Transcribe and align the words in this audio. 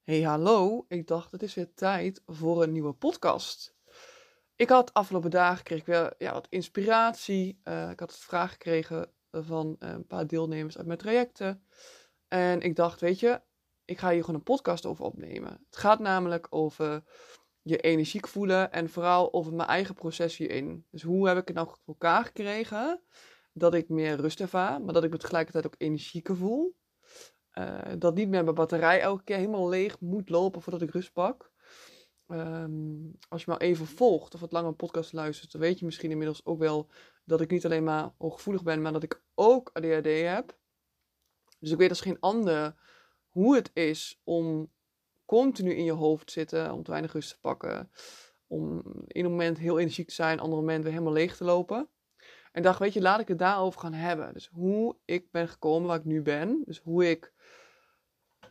Hey 0.00 0.22
hallo, 0.22 0.84
ik 0.88 1.06
dacht 1.06 1.32
het 1.32 1.42
is 1.42 1.54
weer 1.54 1.74
tijd 1.74 2.22
voor 2.26 2.62
een 2.62 2.72
nieuwe 2.72 2.92
podcast. 2.92 3.74
Ik 4.56 4.68
had 4.68 4.94
afgelopen 4.94 5.30
dagen 5.30 5.64
kreeg 5.64 5.78
ik 5.78 5.86
weer 5.86 6.14
ja, 6.18 6.32
wat 6.32 6.46
inspiratie. 6.50 7.60
Uh, 7.64 7.90
ik 7.90 8.00
had 8.00 8.18
vraag 8.18 8.52
gekregen 8.52 9.12
van 9.30 9.76
eh, 9.78 9.90
een 9.90 10.06
paar 10.06 10.26
deelnemers 10.26 10.76
uit 10.76 10.86
mijn 10.86 10.98
trajecten. 10.98 11.64
En 12.28 12.60
ik 12.60 12.76
dacht, 12.76 13.00
weet 13.00 13.20
je, 13.20 13.40
ik 13.84 13.98
ga 13.98 14.10
hier 14.10 14.20
gewoon 14.20 14.34
een 14.34 14.42
podcast 14.42 14.86
over 14.86 15.04
opnemen. 15.04 15.64
Het 15.66 15.76
gaat 15.76 15.98
namelijk 15.98 16.46
over 16.50 17.02
je 17.62 17.78
energiek 17.78 18.28
voelen 18.28 18.72
en 18.72 18.88
vooral 18.88 19.32
over 19.32 19.52
mijn 19.54 19.68
eigen 19.68 19.94
proces 19.94 20.36
hierin. 20.36 20.86
Dus 20.90 21.02
hoe 21.02 21.28
heb 21.28 21.36
ik 21.36 21.46
het 21.46 21.56
nou 21.56 21.68
voor 21.68 21.78
elkaar 21.86 22.24
gekregen 22.24 23.02
dat 23.52 23.74
ik 23.74 23.88
meer 23.88 24.16
rust 24.16 24.40
ervaar, 24.40 24.82
maar 24.82 24.94
dat 24.94 25.04
ik 25.04 25.10
me 25.10 25.18
tegelijkertijd 25.18 25.66
ook 25.66 25.74
energieker 25.78 26.36
voel. 26.36 26.78
Uh, 27.54 27.78
dat 27.98 28.14
niet 28.14 28.28
meer 28.28 28.42
mijn 28.42 28.54
batterij 28.54 29.00
elke 29.00 29.24
keer 29.24 29.36
helemaal 29.36 29.68
leeg 29.68 30.00
moet 30.00 30.28
lopen 30.28 30.62
voordat 30.62 30.82
ik 30.82 30.90
rust 30.90 31.12
pak. 31.12 31.50
Um, 32.28 33.16
als 33.28 33.44
je 33.44 33.50
me 33.50 33.58
even 33.58 33.86
volgt 33.86 34.34
of 34.34 34.40
wat 34.40 34.52
langer 34.52 34.68
een 34.68 34.76
podcast 34.76 35.12
luistert, 35.12 35.52
dan 35.52 35.60
weet 35.60 35.78
je 35.78 35.84
misschien 35.84 36.10
inmiddels 36.10 36.44
ook 36.44 36.58
wel 36.58 36.88
dat 37.24 37.40
ik 37.40 37.50
niet 37.50 37.64
alleen 37.64 37.84
maar 37.84 38.10
hooggevoelig 38.18 38.62
ben, 38.62 38.82
maar 38.82 38.92
dat 38.92 39.02
ik 39.02 39.22
ook 39.34 39.70
ADHD 39.72 40.06
heb. 40.06 40.58
Dus 41.58 41.70
ik 41.70 41.78
weet 41.78 41.88
als 41.88 42.00
geen 42.00 42.20
ander 42.20 42.74
hoe 43.28 43.54
het 43.54 43.70
is 43.72 44.20
om 44.24 44.70
continu 45.24 45.74
in 45.74 45.84
je 45.84 45.92
hoofd 45.92 46.26
te 46.26 46.32
zitten, 46.32 46.72
om 46.72 46.82
te 46.82 46.90
weinig 46.90 47.12
rust 47.12 47.30
te 47.30 47.40
pakken, 47.40 47.90
om 48.46 48.82
in 49.06 49.24
een 49.24 49.30
moment 49.30 49.58
heel 49.58 49.78
energiek 49.78 50.08
te 50.08 50.14
zijn, 50.14 50.40
ander 50.40 50.58
moment 50.58 50.82
weer 50.82 50.92
helemaal 50.92 51.12
leeg 51.12 51.36
te 51.36 51.44
lopen. 51.44 51.88
En 52.52 52.62
dacht, 52.62 52.78
weet 52.78 52.92
je, 52.92 53.00
laat 53.00 53.20
ik 53.20 53.28
het 53.28 53.38
daarover 53.38 53.80
gaan 53.80 53.92
hebben. 53.92 54.32
Dus 54.32 54.48
hoe 54.52 54.96
ik 55.04 55.30
ben 55.30 55.48
gekomen 55.48 55.88
waar 55.88 55.98
ik 55.98 56.04
nu 56.04 56.22
ben. 56.22 56.62
Dus 56.64 56.78
hoe 56.78 57.10
ik 57.10 57.32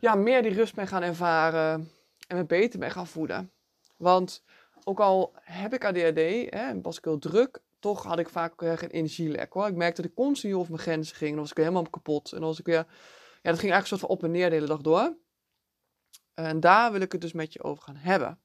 ja, 0.00 0.14
meer 0.14 0.42
die 0.42 0.52
rust 0.52 0.74
ben 0.74 0.86
gaan 0.86 1.02
ervaren 1.02 1.90
en 2.26 2.36
me 2.36 2.44
beter 2.44 2.78
ben 2.78 2.90
gaan 2.90 3.06
voelen. 3.06 3.52
Want 3.96 4.42
ook 4.84 5.00
al 5.00 5.32
heb 5.34 5.74
ik 5.74 5.84
ADHD 5.84 6.48
en 6.48 6.82
was 6.82 6.98
ik 6.98 7.04
heel 7.04 7.18
druk, 7.18 7.60
toch 7.80 8.02
had 8.02 8.18
ik 8.18 8.28
vaak 8.28 8.62
ook 8.62 8.78
geen 8.78 8.90
energielek 8.90 9.52
hoor. 9.52 9.66
Ik 9.66 9.74
merkte 9.74 10.02
dat 10.02 10.10
ik 10.10 10.16
constant 10.16 10.54
over 10.54 10.70
mijn 10.70 10.82
grenzen 10.82 11.16
ging. 11.16 11.30
Dan 11.30 11.40
was 11.40 11.50
ik 11.50 11.56
helemaal 11.56 11.90
kapot. 11.90 12.32
En 12.32 12.38
dan 12.38 12.48
was 12.48 12.58
ik 12.58 12.66
weer, 12.66 12.86
ja, 13.42 13.50
dat 13.50 13.58
ging 13.58 13.72
eigenlijk 13.72 13.86
soort 13.86 14.00
van 14.00 14.10
op 14.10 14.24
en 14.24 14.30
neer 14.30 14.48
de 14.48 14.54
hele 14.54 14.66
dag 14.66 14.80
door. 14.80 15.16
En 16.34 16.60
daar 16.60 16.92
wil 16.92 17.00
ik 17.00 17.12
het 17.12 17.20
dus 17.20 17.32
met 17.32 17.52
je 17.52 17.62
over 17.62 17.82
gaan 17.82 17.96
hebben. 17.96 18.38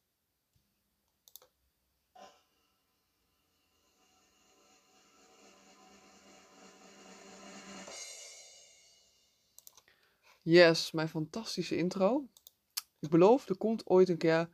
Yes, 10.47 10.91
mijn 10.91 11.09
fantastische 11.09 11.77
intro. 11.77 12.27
Ik 12.99 13.09
beloof, 13.09 13.49
er 13.49 13.57
komt 13.57 13.89
ooit 13.89 14.09
een 14.09 14.17
keer 14.17 14.49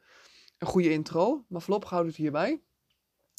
een 0.57 0.67
goede 0.67 0.91
intro, 0.91 1.45
maar 1.47 1.61
voorlopig 1.61 1.89
houd 1.89 2.05
het 2.05 2.15
hierbij. 2.15 2.61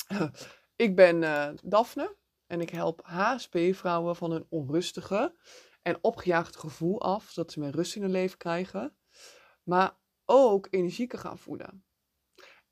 ik 0.77 0.97
ben 0.97 1.23
uh, 1.23 1.49
Daphne 1.63 2.17
en 2.47 2.61
ik 2.61 2.71
help 2.71 3.01
HSP-vrouwen 3.05 4.17
van 4.17 4.31
een 4.31 4.47
onrustige 4.49 5.35
en 5.83 5.99
opgejaagd 6.01 6.57
gevoel 6.57 7.01
af, 7.01 7.31
zodat 7.31 7.53
ze 7.53 7.61
meer 7.61 7.71
rust 7.71 7.97
in 7.97 8.03
hun 8.03 8.11
leven 8.11 8.39
krijgen, 8.39 8.97
maar 9.63 9.97
ook 10.25 10.67
energieker 10.71 11.19
gaan 11.19 11.39
voelen. 11.39 11.85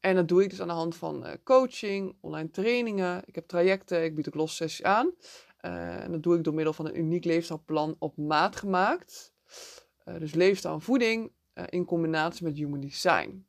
En 0.01 0.15
dat 0.15 0.29
doe 0.29 0.43
ik 0.43 0.51
dus 0.51 0.61
aan 0.61 0.69
de 0.69 0.75
hand 0.75 0.97
van 0.97 1.27
uh, 1.27 1.33
coaching, 1.45 2.17
online 2.21 2.51
trainingen. 2.51 3.23
Ik 3.25 3.35
heb 3.35 3.47
trajecten, 3.47 4.05
ik 4.05 4.15
bied 4.15 4.29
ook 4.29 4.35
losse 4.35 4.57
sessies 4.57 4.83
aan. 4.83 5.15
Uh, 5.61 6.03
en 6.03 6.13
dat 6.13 6.23
doe 6.23 6.37
ik 6.37 6.45
door 6.45 6.55
middel 6.55 6.73
van 6.73 6.87
een 6.87 6.99
uniek 6.99 7.25
leefstijlplan 7.25 7.97
op 7.99 8.17
maat 8.17 8.57
gemaakt. 8.57 9.39
Uh, 10.05 10.19
dus 10.19 10.35
leefstijl 10.35 10.75
en 10.75 10.81
voeding 10.81 11.33
in 11.69 11.85
combinatie 11.85 12.45
met 12.45 12.57
human 12.57 12.81
design. 12.81 13.47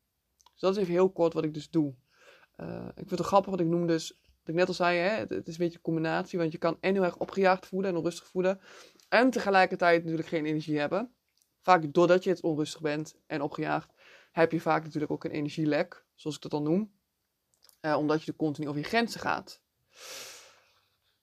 Dus 0.51 0.59
dat 0.59 0.75
is 0.75 0.81
even 0.81 0.93
heel 0.93 1.11
kort 1.11 1.33
wat 1.33 1.43
ik 1.43 1.53
dus 1.53 1.69
doe. 1.69 1.95
ik 2.95 3.07
vind 3.07 3.09
het 3.09 3.19
grappig 3.19 3.51
wat 3.51 3.59
ik 3.59 3.67
noem 3.67 3.87
dus, 3.87 4.19
wat 4.23 4.47
ik 4.49 4.55
net 4.55 4.67
al 4.67 4.73
zei, 4.73 4.97
hè, 4.97 5.09
het, 5.09 5.31
is 5.31 5.53
een 5.53 5.57
beetje 5.57 5.75
een 5.75 5.81
combinatie. 5.81 6.39
Want 6.39 6.51
je 6.51 6.57
kan 6.57 6.77
en 6.79 6.93
heel 6.93 7.03
erg 7.03 7.17
opgejaagd 7.17 7.65
voelen 7.65 7.89
en 7.89 7.97
onrustig 7.97 8.27
voelen. 8.27 8.59
En 9.09 9.29
tegelijkertijd 9.29 10.01
natuurlijk 10.01 10.29
geen 10.29 10.45
energie 10.45 10.79
hebben. 10.79 11.13
Vaak 11.61 11.93
doordat 11.93 12.23
je 12.23 12.29
het 12.29 12.41
onrustig 12.41 12.81
bent 12.81 13.15
en 13.27 13.41
opgejaagd, 13.41 13.93
heb 14.31 14.51
je 14.51 14.61
vaak 14.61 14.83
natuurlijk 14.83 15.11
ook 15.11 15.23
een 15.23 15.31
energielek, 15.31 16.05
zoals 16.15 16.35
ik 16.35 16.41
dat 16.41 16.51
dan 16.51 16.63
noem. 16.63 16.91
Omdat 17.81 18.23
je 18.23 18.31
er 18.31 18.37
continu 18.37 18.67
over 18.67 18.81
je 18.81 18.87
grenzen 18.87 19.19
gaat. 19.19 19.61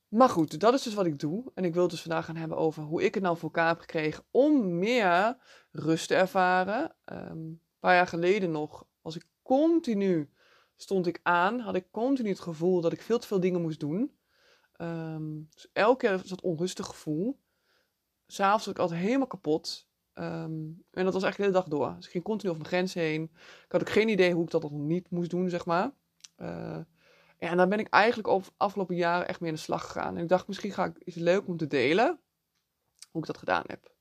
Maar 0.09 0.29
goed, 0.29 0.61
dat 0.61 0.75
is 0.75 0.83
dus 0.83 0.95
wat 0.95 1.07
ik 1.07 1.19
doe. 1.19 1.51
En 1.55 1.65
ik 1.65 1.73
wil 1.73 1.83
het 1.83 1.91
dus 1.91 2.03
vandaag 2.03 2.25
gaan 2.25 2.37
hebben 2.37 2.59
over 2.59 2.83
hoe 2.83 3.03
ik 3.03 3.15
het 3.15 3.23
nou 3.23 3.37
voor 3.37 3.49
elkaar 3.49 3.69
heb 3.69 3.79
gekregen 3.79 4.25
om 4.31 4.79
meer 4.79 5.37
rust 5.71 6.09
te 6.09 6.15
ervaren. 6.15 6.97
Um, 7.05 7.19
een 7.19 7.61
paar 7.79 7.95
jaar 7.95 8.07
geleden 8.07 8.51
nog 8.51 8.87
was 9.01 9.17
ik 9.17 9.25
continu, 9.43 10.31
stond 10.77 11.07
ik 11.07 11.21
aan, 11.23 11.61
had 11.61 11.75
ik 11.75 11.91
continu 11.91 12.29
het 12.29 12.41
gevoel 12.41 12.81
dat 12.81 12.93
ik 12.93 13.03
veel 13.03 13.19
te 13.19 13.27
veel 13.27 13.41
dingen 13.41 13.61
moest 13.61 13.81
doen. 13.81 14.19
Um, 14.77 15.49
dus 15.51 15.69
elke 15.73 16.07
keer 16.07 16.29
dat 16.29 16.41
onrustig 16.41 16.87
gevoel. 16.87 17.41
S'avonds 18.27 18.65
was 18.65 18.75
ik 18.75 18.81
altijd 18.81 19.01
helemaal 19.01 19.27
kapot. 19.27 19.89
Um, 20.15 20.85
en 20.91 21.05
dat 21.05 21.13
was 21.13 21.23
eigenlijk 21.23 21.37
de 21.37 21.43
hele 21.43 21.53
dag 21.53 21.69
door. 21.69 21.95
Dus 21.97 22.05
ik 22.05 22.11
ging 22.11 22.25
continu 22.25 22.51
over 22.51 22.63
mijn 22.63 22.75
grens 22.75 22.95
heen. 22.95 23.23
Ik 23.65 23.73
had 23.73 23.81
ook 23.81 23.91
geen 23.91 24.09
idee 24.09 24.33
hoe 24.33 24.45
ik 24.45 24.51
dat 24.51 24.63
nog 24.63 24.73
niet 24.73 25.11
moest 25.11 25.31
doen, 25.31 25.49
zeg 25.49 25.67
maar. 25.67 25.93
Uh, 26.37 26.79
ja, 27.39 27.49
en 27.49 27.57
daar 27.57 27.69
ben 27.69 27.79
ik 27.79 27.89
eigenlijk 27.89 28.29
op 28.29 28.45
afgelopen 28.57 28.97
jaren 28.97 29.29
echt 29.29 29.41
mee 29.41 29.51
aan 29.51 29.57
de 29.57 29.63
slag 29.63 29.85
gegaan. 29.85 30.17
En 30.17 30.23
ik 30.23 30.29
dacht, 30.29 30.47
misschien 30.47 30.73
ga 30.73 30.85
ik 30.85 30.99
iets 31.05 31.17
leuk 31.17 31.47
om 31.47 31.57
te 31.57 31.67
delen 31.67 32.21
hoe 33.11 33.21
ik 33.21 33.27
dat 33.27 33.39
gedaan 33.39 33.65
heb. 33.67 33.97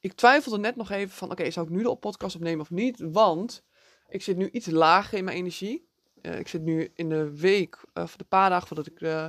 Ik 0.00 0.12
twijfelde 0.12 0.58
net 0.58 0.76
nog 0.76 0.90
even 0.90 1.16
van, 1.16 1.30
oké, 1.30 1.50
zou 1.50 1.66
ik 1.66 1.72
nu 1.72 1.82
de 1.82 1.96
podcast 1.96 2.36
opnemen 2.36 2.60
of 2.60 2.70
niet? 2.70 3.00
Want 3.00 3.64
ik 4.08 4.22
zit 4.22 4.36
nu 4.36 4.50
iets 4.50 4.66
lager 4.66 5.18
in 5.18 5.24
mijn 5.24 5.36
energie. 5.36 5.90
Uh, 6.22 6.38
ik 6.38 6.48
zit 6.48 6.62
nu 6.62 6.90
in 6.94 7.08
de 7.08 7.38
week, 7.38 7.84
uh, 7.94 8.02
of 8.02 8.16
de 8.16 8.24
paar 8.24 8.50
dagen 8.50 8.66
voordat 8.66 8.86
ik 8.86 9.00
uh, 9.00 9.26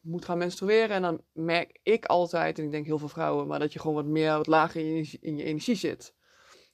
moet 0.00 0.24
gaan 0.24 0.38
menstrueren. 0.38 0.96
En 0.96 1.02
dan 1.02 1.22
merk 1.32 1.78
ik 1.82 2.04
altijd, 2.04 2.58
en 2.58 2.64
ik 2.64 2.70
denk 2.70 2.86
heel 2.86 2.98
veel 2.98 3.08
vrouwen, 3.08 3.46
maar 3.46 3.58
dat 3.58 3.72
je 3.72 3.78
gewoon 3.78 3.96
wat 3.96 4.04
meer, 4.04 4.36
wat 4.36 4.46
lager 4.46 4.80
in 4.80 4.96
je, 4.96 5.18
in 5.20 5.36
je 5.36 5.44
energie 5.44 5.74
zit. 5.74 6.14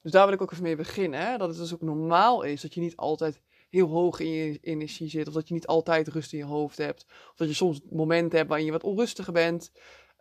Dus 0.02 0.12
daar 0.12 0.24
wil 0.24 0.34
ik 0.34 0.42
ook 0.42 0.52
even 0.52 0.62
mee 0.62 0.76
beginnen. 0.76 1.20
Hè? 1.20 1.36
Dat 1.36 1.48
het 1.48 1.58
dus 1.58 1.74
ook 1.74 1.82
normaal 1.82 2.42
is 2.42 2.60
dat 2.60 2.74
je 2.74 2.80
niet 2.80 2.96
altijd 2.96 3.40
heel 3.74 3.88
hoog 3.88 4.20
in 4.20 4.30
je 4.30 4.58
energie 4.60 5.08
zit. 5.08 5.28
Of 5.28 5.34
dat 5.34 5.48
je 5.48 5.54
niet 5.54 5.66
altijd 5.66 6.08
rust 6.08 6.32
in 6.32 6.38
je 6.38 6.44
hoofd 6.44 6.78
hebt. 6.78 7.04
Of 7.08 7.36
dat 7.36 7.48
je 7.48 7.54
soms 7.54 7.80
momenten 7.90 8.36
hebt 8.36 8.48
waarin 8.48 8.66
je 8.66 8.72
wat 8.72 8.84
onrustiger 8.84 9.32
bent. 9.32 9.70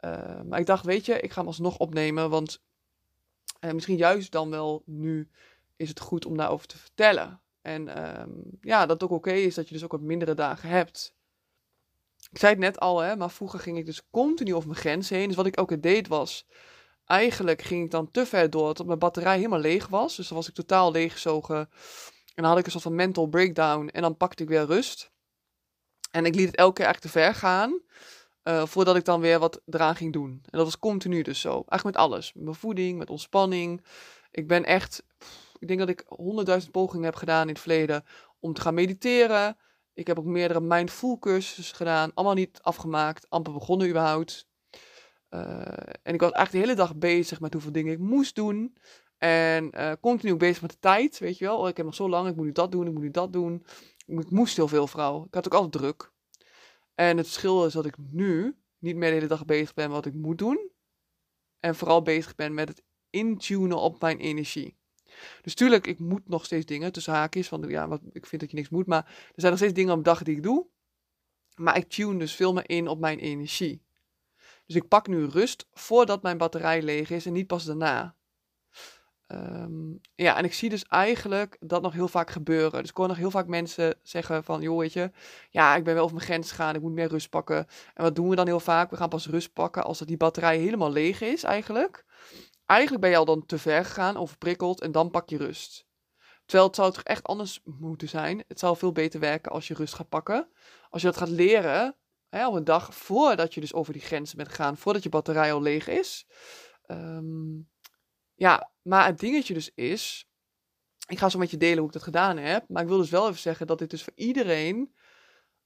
Uh, 0.05 0.41
maar 0.41 0.59
ik 0.59 0.65
dacht, 0.65 0.85
weet 0.85 1.05
je, 1.05 1.19
ik 1.19 1.31
ga 1.31 1.37
hem 1.37 1.47
alsnog 1.47 1.77
opnemen. 1.77 2.29
Want 2.29 2.61
uh, 3.61 3.71
misschien 3.71 3.97
juist 3.97 4.31
dan 4.31 4.49
wel 4.49 4.83
nu 4.85 5.29
is 5.75 5.89
het 5.89 5.99
goed 5.99 6.25
om 6.25 6.37
daarover 6.37 6.67
te 6.67 6.77
vertellen. 6.77 7.41
En 7.61 8.03
um, 8.21 8.43
ja, 8.61 8.85
dat 8.85 9.01
het 9.01 9.03
ook 9.03 9.17
oké 9.17 9.31
is 9.31 9.55
dat 9.55 9.67
je 9.67 9.73
dus 9.73 9.83
ook 9.83 9.91
wat 9.91 10.01
mindere 10.01 10.33
dagen 10.33 10.69
hebt. 10.69 11.15
Ik 12.31 12.37
zei 12.37 12.51
het 12.51 12.61
net 12.61 12.79
al, 12.79 12.99
hè, 12.99 13.15
maar 13.15 13.31
vroeger 13.31 13.59
ging 13.59 13.77
ik 13.77 13.85
dus 13.85 14.09
continu 14.09 14.55
over 14.55 14.67
mijn 14.69 14.79
grens 14.79 15.09
heen. 15.09 15.27
Dus 15.27 15.35
wat 15.35 15.45
ik 15.45 15.59
ook 15.59 15.81
deed 15.81 16.07
was, 16.07 16.47
eigenlijk 17.05 17.61
ging 17.61 17.85
ik 17.85 17.91
dan 17.91 18.11
te 18.11 18.25
ver 18.25 18.49
door 18.49 18.73
tot 18.73 18.85
mijn 18.87 18.99
batterij 18.99 19.35
helemaal 19.35 19.59
leeg 19.59 19.87
was. 19.87 20.15
Dus 20.15 20.27
dan 20.27 20.37
was 20.37 20.47
ik 20.47 20.53
totaal 20.53 20.91
leeggezogen. 20.91 21.69
En 22.33 22.43
dan 22.43 22.45
had 22.45 22.57
ik 22.57 22.65
een 22.65 22.71
soort 22.71 22.83
van 22.83 22.95
mental 22.95 23.27
breakdown 23.27 23.87
en 23.87 24.01
dan 24.01 24.17
pakte 24.17 24.43
ik 24.43 24.49
weer 24.49 24.65
rust. 24.65 25.11
En 26.11 26.25
ik 26.25 26.35
liet 26.35 26.47
het 26.47 26.55
elke 26.55 26.73
keer 26.73 26.85
echt 26.85 27.01
te 27.01 27.09
ver 27.09 27.35
gaan. 27.35 27.81
Uh, 28.43 28.65
voordat 28.65 28.95
ik 28.95 29.05
dan 29.05 29.21
weer 29.21 29.39
wat 29.39 29.61
eraan 29.65 29.95
ging 29.95 30.13
doen. 30.13 30.29
En 30.29 30.57
dat 30.57 30.65
was 30.65 30.79
continu 30.79 31.21
dus 31.21 31.39
zo. 31.39 31.49
Eigenlijk 31.49 31.83
met 31.83 31.95
alles. 31.95 32.33
Met 32.33 32.43
mijn 32.43 32.55
voeding, 32.55 32.97
met 32.97 33.09
ontspanning. 33.09 33.85
Ik 34.31 34.47
ben 34.47 34.63
echt... 34.65 35.03
Ik 35.59 35.67
denk 35.67 35.79
dat 35.79 35.89
ik 35.89 36.03
honderdduizend 36.07 36.71
pogingen 36.71 37.05
heb 37.05 37.15
gedaan 37.15 37.41
in 37.41 37.53
het 37.53 37.59
verleden 37.59 38.05
om 38.39 38.53
te 38.53 38.61
gaan 38.61 38.73
mediteren. 38.73 39.57
Ik 39.93 40.07
heb 40.07 40.19
ook 40.19 40.25
meerdere 40.25 40.61
mindful 40.61 41.19
cursussen 41.19 41.75
gedaan. 41.75 42.11
Allemaal 42.13 42.35
niet 42.35 42.59
afgemaakt. 42.61 43.29
Amper 43.29 43.53
begonnen 43.53 43.87
überhaupt. 43.87 44.47
Uh, 45.29 45.39
en 46.03 46.13
ik 46.13 46.19
was 46.19 46.31
eigenlijk 46.31 46.51
de 46.51 46.57
hele 46.57 46.75
dag 46.75 46.95
bezig 46.95 47.39
met 47.39 47.53
hoeveel 47.53 47.71
dingen 47.71 47.93
ik 47.93 47.99
moest 47.99 48.35
doen. 48.35 48.77
En 49.23 49.69
uh, 49.73 49.91
continu 50.01 50.35
bezig 50.35 50.61
met 50.61 50.71
de 50.71 50.79
tijd, 50.79 51.19
weet 51.19 51.37
je 51.37 51.45
wel. 51.45 51.57
Oh, 51.57 51.67
ik 51.67 51.77
heb 51.77 51.85
nog 51.85 51.95
zo 51.95 52.09
lang, 52.09 52.29
ik 52.29 52.35
moet 52.35 52.45
nu 52.45 52.51
dat 52.51 52.71
doen, 52.71 52.87
ik 52.87 52.93
moet 52.93 53.01
nu 53.01 53.11
dat 53.11 53.33
doen. 53.33 53.65
Ik 54.05 54.29
moest 54.29 54.55
heel 54.55 54.67
veel, 54.67 54.87
vrouw. 54.87 55.25
Ik 55.25 55.33
had 55.33 55.45
ook 55.45 55.53
altijd 55.53 55.71
druk. 55.71 56.11
En 56.95 57.17
het 57.17 57.25
verschil 57.25 57.65
is 57.65 57.73
dat 57.73 57.85
ik 57.85 57.95
nu 57.97 58.55
niet 58.77 58.95
meer 58.95 59.09
de 59.09 59.15
hele 59.15 59.27
dag 59.27 59.45
bezig 59.45 59.73
ben 59.73 59.85
met 59.85 59.95
wat 59.95 60.05
ik 60.05 60.13
moet 60.13 60.37
doen. 60.37 60.69
En 61.59 61.75
vooral 61.75 62.01
bezig 62.01 62.35
ben 62.35 62.53
met 62.53 62.67
het 62.67 62.83
intunen 63.09 63.77
op 63.77 64.01
mijn 64.01 64.17
energie. 64.19 64.77
Dus 65.41 65.55
tuurlijk, 65.55 65.87
ik 65.87 65.99
moet 65.99 66.27
nog 66.27 66.45
steeds 66.45 66.65
dingen 66.65 66.91
tussen 66.91 67.13
haakjes. 67.13 67.47
Van 67.47 67.69
ja, 67.69 67.87
wat, 67.87 68.01
ik 68.11 68.25
vind 68.25 68.41
dat 68.41 68.51
je 68.51 68.57
niks 68.57 68.69
moet. 68.69 68.87
Maar 68.87 69.05
er 69.05 69.33
zijn 69.35 69.51
nog 69.51 69.59
steeds 69.61 69.73
dingen 69.73 69.91
op 69.91 69.97
de 69.97 70.09
dag 70.09 70.23
die 70.23 70.35
ik 70.35 70.43
doe. 70.43 70.67
Maar 71.55 71.77
ik 71.77 71.89
tune 71.89 72.19
dus 72.19 72.35
veel 72.35 72.53
meer 72.53 72.69
in 72.69 72.87
op 72.87 72.99
mijn 72.99 73.19
energie. 73.19 73.81
Dus 74.65 74.75
ik 74.75 74.87
pak 74.87 75.07
nu 75.07 75.25
rust 75.25 75.67
voordat 75.71 76.21
mijn 76.21 76.37
batterij 76.37 76.81
leeg 76.81 77.09
is 77.09 77.25
en 77.25 77.33
niet 77.33 77.47
pas 77.47 77.65
daarna. 77.65 78.15
Um, 79.33 79.99
ja, 80.15 80.37
en 80.37 80.43
ik 80.43 80.53
zie 80.53 80.69
dus 80.69 80.83
eigenlijk 80.83 81.57
dat 81.59 81.81
nog 81.81 81.93
heel 81.93 82.07
vaak 82.07 82.29
gebeuren. 82.29 82.81
Dus 82.81 82.89
ik 82.89 82.97
hoor 82.97 83.07
nog 83.07 83.17
heel 83.17 83.31
vaak 83.31 83.47
mensen 83.47 83.95
zeggen 84.01 84.43
van, 84.43 84.61
joh, 84.61 84.77
weet 84.77 84.93
je, 84.93 85.11
ja, 85.49 85.75
ik 85.75 85.83
ben 85.83 85.93
wel 85.93 86.03
over 86.03 86.15
mijn 86.15 86.27
grens 86.27 86.49
gegaan, 86.49 86.75
ik 86.75 86.81
moet 86.81 86.93
meer 86.93 87.07
rust 87.07 87.29
pakken. 87.29 87.67
En 87.93 88.03
wat 88.03 88.15
doen 88.15 88.29
we 88.29 88.35
dan 88.35 88.47
heel 88.47 88.59
vaak? 88.59 88.89
We 88.89 88.97
gaan 88.97 89.09
pas 89.09 89.27
rust 89.27 89.53
pakken 89.53 89.83
als 89.83 89.99
dat 89.99 90.07
die 90.07 90.17
batterij 90.17 90.57
helemaal 90.57 90.91
leeg 90.91 91.21
is 91.21 91.43
eigenlijk. 91.43 92.05
eigenlijk 92.65 93.01
ben 93.01 93.11
je 93.11 93.17
al 93.17 93.25
dan 93.25 93.45
te 93.45 93.57
ver 93.57 93.85
gegaan, 93.85 94.17
overprikkeld 94.17 94.81
en 94.81 94.91
dan 94.91 95.11
pak 95.11 95.29
je 95.29 95.37
rust. 95.37 95.87
Terwijl 96.45 96.67
het 96.67 96.75
zou 96.75 96.91
toch 96.91 97.03
echt 97.03 97.23
anders 97.23 97.61
moeten 97.63 98.09
zijn. 98.09 98.43
Het 98.47 98.59
zou 98.59 98.77
veel 98.77 98.91
beter 98.91 99.19
werken 99.19 99.51
als 99.51 99.67
je 99.67 99.73
rust 99.73 99.93
gaat 99.93 100.09
pakken. 100.09 100.47
Als 100.89 101.01
je 101.01 101.07
dat 101.07 101.17
gaat 101.17 101.29
leren, 101.29 101.95
hè, 102.29 102.47
op 102.47 102.53
een 102.53 102.63
dag 102.63 102.95
voordat 102.95 103.53
je 103.53 103.61
dus 103.61 103.73
over 103.73 103.93
die 103.93 104.01
grenzen 104.01 104.37
bent 104.37 104.49
gegaan, 104.49 104.77
voordat 104.77 105.03
je 105.03 105.09
batterij 105.09 105.53
al 105.53 105.61
leeg 105.61 105.87
is. 105.87 106.27
Ehm, 106.85 107.59
ja, 108.43 108.71
maar 108.81 109.05
het 109.05 109.19
dingetje 109.19 109.53
dus 109.53 109.71
is, 109.75 110.27
ik 111.07 111.17
ga 111.17 111.29
zo 111.29 111.39
met 111.39 111.51
je 111.51 111.57
delen 111.57 111.77
hoe 111.77 111.87
ik 111.87 111.93
dat 111.93 112.03
gedaan 112.03 112.37
heb, 112.37 112.65
maar 112.67 112.81
ik 112.81 112.87
wil 112.87 112.97
dus 112.97 113.09
wel 113.09 113.27
even 113.27 113.39
zeggen 113.39 113.67
dat 113.67 113.79
dit 113.79 113.89
dus 113.89 114.03
voor 114.03 114.13
iedereen 114.15 114.95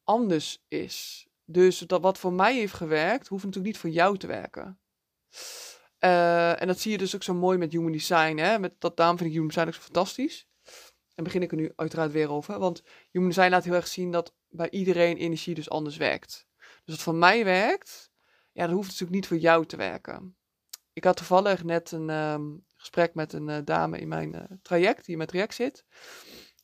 anders 0.03 0.63
is. 0.67 1.27
Dus 1.45 1.79
dat 1.79 2.01
wat 2.01 2.17
voor 2.17 2.33
mij 2.33 2.55
heeft 2.55 2.73
gewerkt, 2.73 3.27
hoeft 3.27 3.43
natuurlijk 3.43 3.73
niet 3.73 3.81
voor 3.81 3.89
jou 3.89 4.17
te 4.17 4.27
werken. 4.27 4.79
Uh, 5.99 6.61
en 6.61 6.67
dat 6.67 6.79
zie 6.79 6.91
je 6.91 6.97
dus 6.97 7.15
ook 7.15 7.23
zo 7.23 7.33
mooi 7.33 7.57
met 7.57 7.71
human 7.71 7.91
design. 7.91 8.37
Hè? 8.37 8.59
Met 8.59 8.73
dat, 8.79 8.97
daarom 8.97 9.17
vind 9.17 9.29
ik 9.29 9.35
human 9.35 9.53
design 9.53 9.67
ook 9.67 9.73
zo 9.73 9.81
fantastisch. 9.81 10.47
En 11.15 11.23
begin 11.23 11.41
ik 11.41 11.51
er 11.51 11.57
nu 11.57 11.71
uiteraard 11.75 12.11
weer 12.11 12.29
over. 12.29 12.59
Want 12.59 12.83
human 13.11 13.29
design 13.29 13.49
laat 13.49 13.63
heel 13.63 13.73
erg 13.73 13.87
zien 13.87 14.11
dat 14.11 14.33
bij 14.47 14.69
iedereen 14.69 15.17
energie 15.17 15.55
dus 15.55 15.69
anders 15.69 15.97
werkt. 15.97 16.47
Dus 16.57 16.95
wat 16.95 17.03
voor 17.03 17.15
mij 17.15 17.45
werkt, 17.45 18.11
ja, 18.51 18.65
dat 18.65 18.75
hoeft 18.75 18.87
natuurlijk 18.87 19.15
niet 19.15 19.27
voor 19.27 19.37
jou 19.37 19.65
te 19.65 19.75
werken. 19.75 20.37
Ik 20.97 21.03
had 21.03 21.17
toevallig 21.17 21.63
net 21.63 21.91
een 21.91 22.09
um, 22.09 22.65
gesprek 22.87 23.13
met 23.13 23.33
een 23.33 23.47
uh, 23.47 23.57
dame 23.63 23.99
in 23.99 24.07
mijn 24.07 24.35
uh, 24.35 24.41
traject, 24.61 25.01
die 25.01 25.11
in 25.11 25.17
mijn 25.17 25.29
traject 25.29 25.53
zit. 25.53 25.85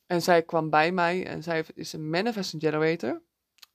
En 0.06 0.22
zij 0.22 0.42
kwam 0.42 0.70
bij 0.70 0.92
mij 0.92 1.26
en 1.26 1.42
zij 1.42 1.64
is 1.74 1.92
een 1.92 2.10
manifesting 2.10 2.62
generator. 2.62 3.22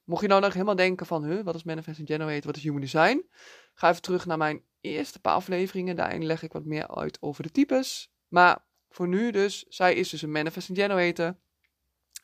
Mocht 0.04 0.22
je 0.22 0.28
nou 0.28 0.42
nog 0.42 0.54
helemaal 0.54 0.75
denken 0.75 1.06
van, 1.06 1.24
huh, 1.24 1.44
wat 1.44 1.56
is 1.56 1.63
manifesting 1.63 2.07
generator, 2.07 2.46
wat 2.46 2.56
is 2.56 2.63
human 2.63 2.81
design? 2.81 3.30
Ga 3.74 3.90
even 3.90 4.01
terug 4.01 4.25
naar 4.25 4.38
mijn 4.38 4.63
eerste 4.81 5.19
paar 5.19 5.34
afleveringen. 5.34 5.96
Daarin 5.96 6.25
leg 6.25 6.44
ik 6.44 6.51
wat 6.51 6.66
meer 6.66 6.88
uit 6.88 7.18
over 7.22 7.44
de 7.44 7.51
types. 7.51 8.12
Maar 8.28 8.66
voor 8.90 9.07
nu 9.07 9.31
dus, 9.31 9.66
zij 9.68 9.94
is 9.94 10.10
dus 10.10 10.22
een 10.22 10.31
manifesting 10.31 10.78
generator. 10.78 11.38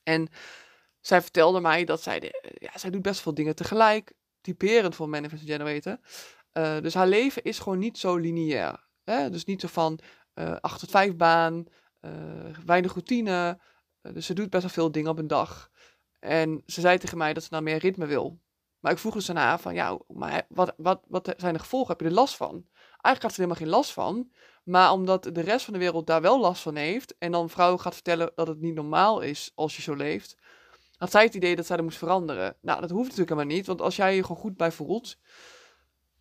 En 0.03 0.27
zij 0.99 1.21
vertelde 1.21 1.59
mij 1.59 1.85
dat 1.85 2.01
zij, 2.01 2.19
de, 2.19 2.57
ja, 2.59 2.77
zij 2.77 2.89
doet 2.89 3.01
best 3.01 3.21
veel 3.21 3.33
dingen 3.33 3.55
tegelijk. 3.55 4.13
Typerend 4.41 4.95
voor 4.95 5.09
manifesting 5.09 5.51
generator. 5.51 5.99
Uh, 6.53 6.81
dus 6.81 6.93
haar 6.93 7.07
leven 7.07 7.43
is 7.43 7.59
gewoon 7.59 7.79
niet 7.79 7.97
zo 7.97 8.15
lineair. 8.15 8.84
Dus 9.05 9.45
niet 9.45 9.61
zo 9.61 9.67
van 9.67 9.99
uh, 10.35 10.55
8 10.61 10.79
tot 10.79 10.89
5 10.89 11.15
baan, 11.15 11.65
uh, 12.01 12.11
weinig 12.65 12.93
routine. 12.93 13.59
Uh, 14.01 14.13
dus 14.13 14.25
ze 14.25 14.33
doet 14.33 14.49
best 14.49 14.63
wel 14.63 14.71
veel 14.71 14.91
dingen 14.91 15.11
op 15.11 15.17
een 15.17 15.27
dag. 15.27 15.71
En 16.19 16.63
ze 16.65 16.81
zei 16.81 16.97
tegen 16.97 17.17
mij 17.17 17.33
dat 17.33 17.43
ze 17.43 17.49
nou 17.51 17.63
meer 17.63 17.77
ritme 17.77 18.05
wil. 18.05 18.39
Maar 18.79 18.91
ik 18.91 18.99
vroeg 18.99 19.13
dus 19.13 19.27
haar 19.27 19.59
van, 19.59 19.73
ja, 19.73 19.97
maar 20.07 20.45
wat, 20.49 20.73
wat, 20.77 21.01
wat 21.07 21.33
zijn 21.37 21.53
de 21.53 21.59
gevolgen? 21.59 21.91
Heb 21.91 21.99
je 21.99 22.05
er 22.05 22.13
last 22.13 22.35
van? 22.35 22.65
Eigenlijk 23.01 23.21
had 23.21 23.33
ze 23.33 23.41
er 23.41 23.47
helemaal 23.47 23.55
geen 23.55 23.67
last 23.67 23.91
van. 23.91 24.31
Maar 24.63 24.91
omdat 24.91 25.23
de 25.23 25.41
rest 25.41 25.65
van 25.65 25.73
de 25.73 25.79
wereld 25.79 26.07
daar 26.07 26.21
wel 26.21 26.39
last 26.39 26.61
van 26.61 26.75
heeft. 26.75 27.17
En 27.17 27.31
dan 27.31 27.49
vrouw 27.49 27.77
gaat 27.77 27.93
vertellen 27.93 28.31
dat 28.35 28.47
het 28.47 28.61
niet 28.61 28.75
normaal 28.75 29.21
is 29.21 29.51
als 29.55 29.75
je 29.75 29.81
zo 29.81 29.93
leeft. 29.93 30.37
Had 30.97 31.11
zij 31.11 31.23
het 31.23 31.33
idee 31.33 31.55
dat 31.55 31.65
zij 31.65 31.77
er 31.77 31.83
moest 31.83 31.97
veranderen. 31.97 32.55
Nou, 32.61 32.81
dat 32.81 32.89
hoeft 32.89 33.03
natuurlijk 33.03 33.29
helemaal 33.29 33.55
niet. 33.55 33.65
Want 33.67 33.81
als 33.81 33.95
jij 33.95 34.15
je 34.15 34.21
gewoon 34.21 34.41
goed 34.41 34.57
bij 34.57 34.71
voelt. 34.71 35.17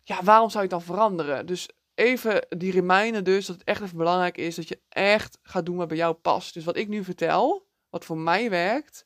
Ja, 0.03 0.23
waarom 0.23 0.49
zou 0.49 0.63
je 0.63 0.69
dan 0.69 0.81
veranderen? 0.81 1.45
Dus 1.45 1.69
even 1.95 2.45
die 2.49 2.71
reminder 2.71 3.23
dus 3.23 3.45
dat 3.45 3.55
het 3.55 3.65
echt 3.65 3.81
even 3.81 3.97
belangrijk 3.97 4.37
is. 4.37 4.55
Dat 4.55 4.67
je 4.67 4.79
echt 4.89 5.39
gaat 5.43 5.65
doen 5.65 5.77
wat 5.77 5.87
bij 5.87 5.97
jou 5.97 6.13
past. 6.13 6.53
Dus 6.53 6.63
wat 6.63 6.77
ik 6.77 6.87
nu 6.87 7.03
vertel, 7.03 7.67
wat 7.89 8.05
voor 8.05 8.17
mij 8.17 8.49
werkt. 8.49 9.05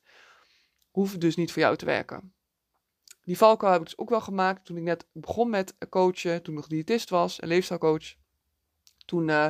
Hoeft 0.90 1.22
dus 1.22 1.36
niet 1.36 1.52
voor 1.52 1.62
jou 1.62 1.76
te 1.76 1.86
werken. 1.86 2.34
Die 3.24 3.38
valkuil 3.38 3.72
heb 3.72 3.82
ik 3.82 3.88
dus 3.88 3.98
ook 3.98 4.10
wel 4.10 4.22
gemaakt 4.22 4.66
toen 4.66 4.78
ik 4.78 4.84
net 4.84 5.08
begon 5.12 5.50
met 5.50 5.76
coachen, 5.90 6.44
toen 6.44 6.54
nog 6.54 6.68
diëtist 6.68 7.10
was 7.10 7.40
en 7.40 7.48
leefstijlcoach. 7.48 8.16
Toen 9.06 9.28
uh, 9.28 9.48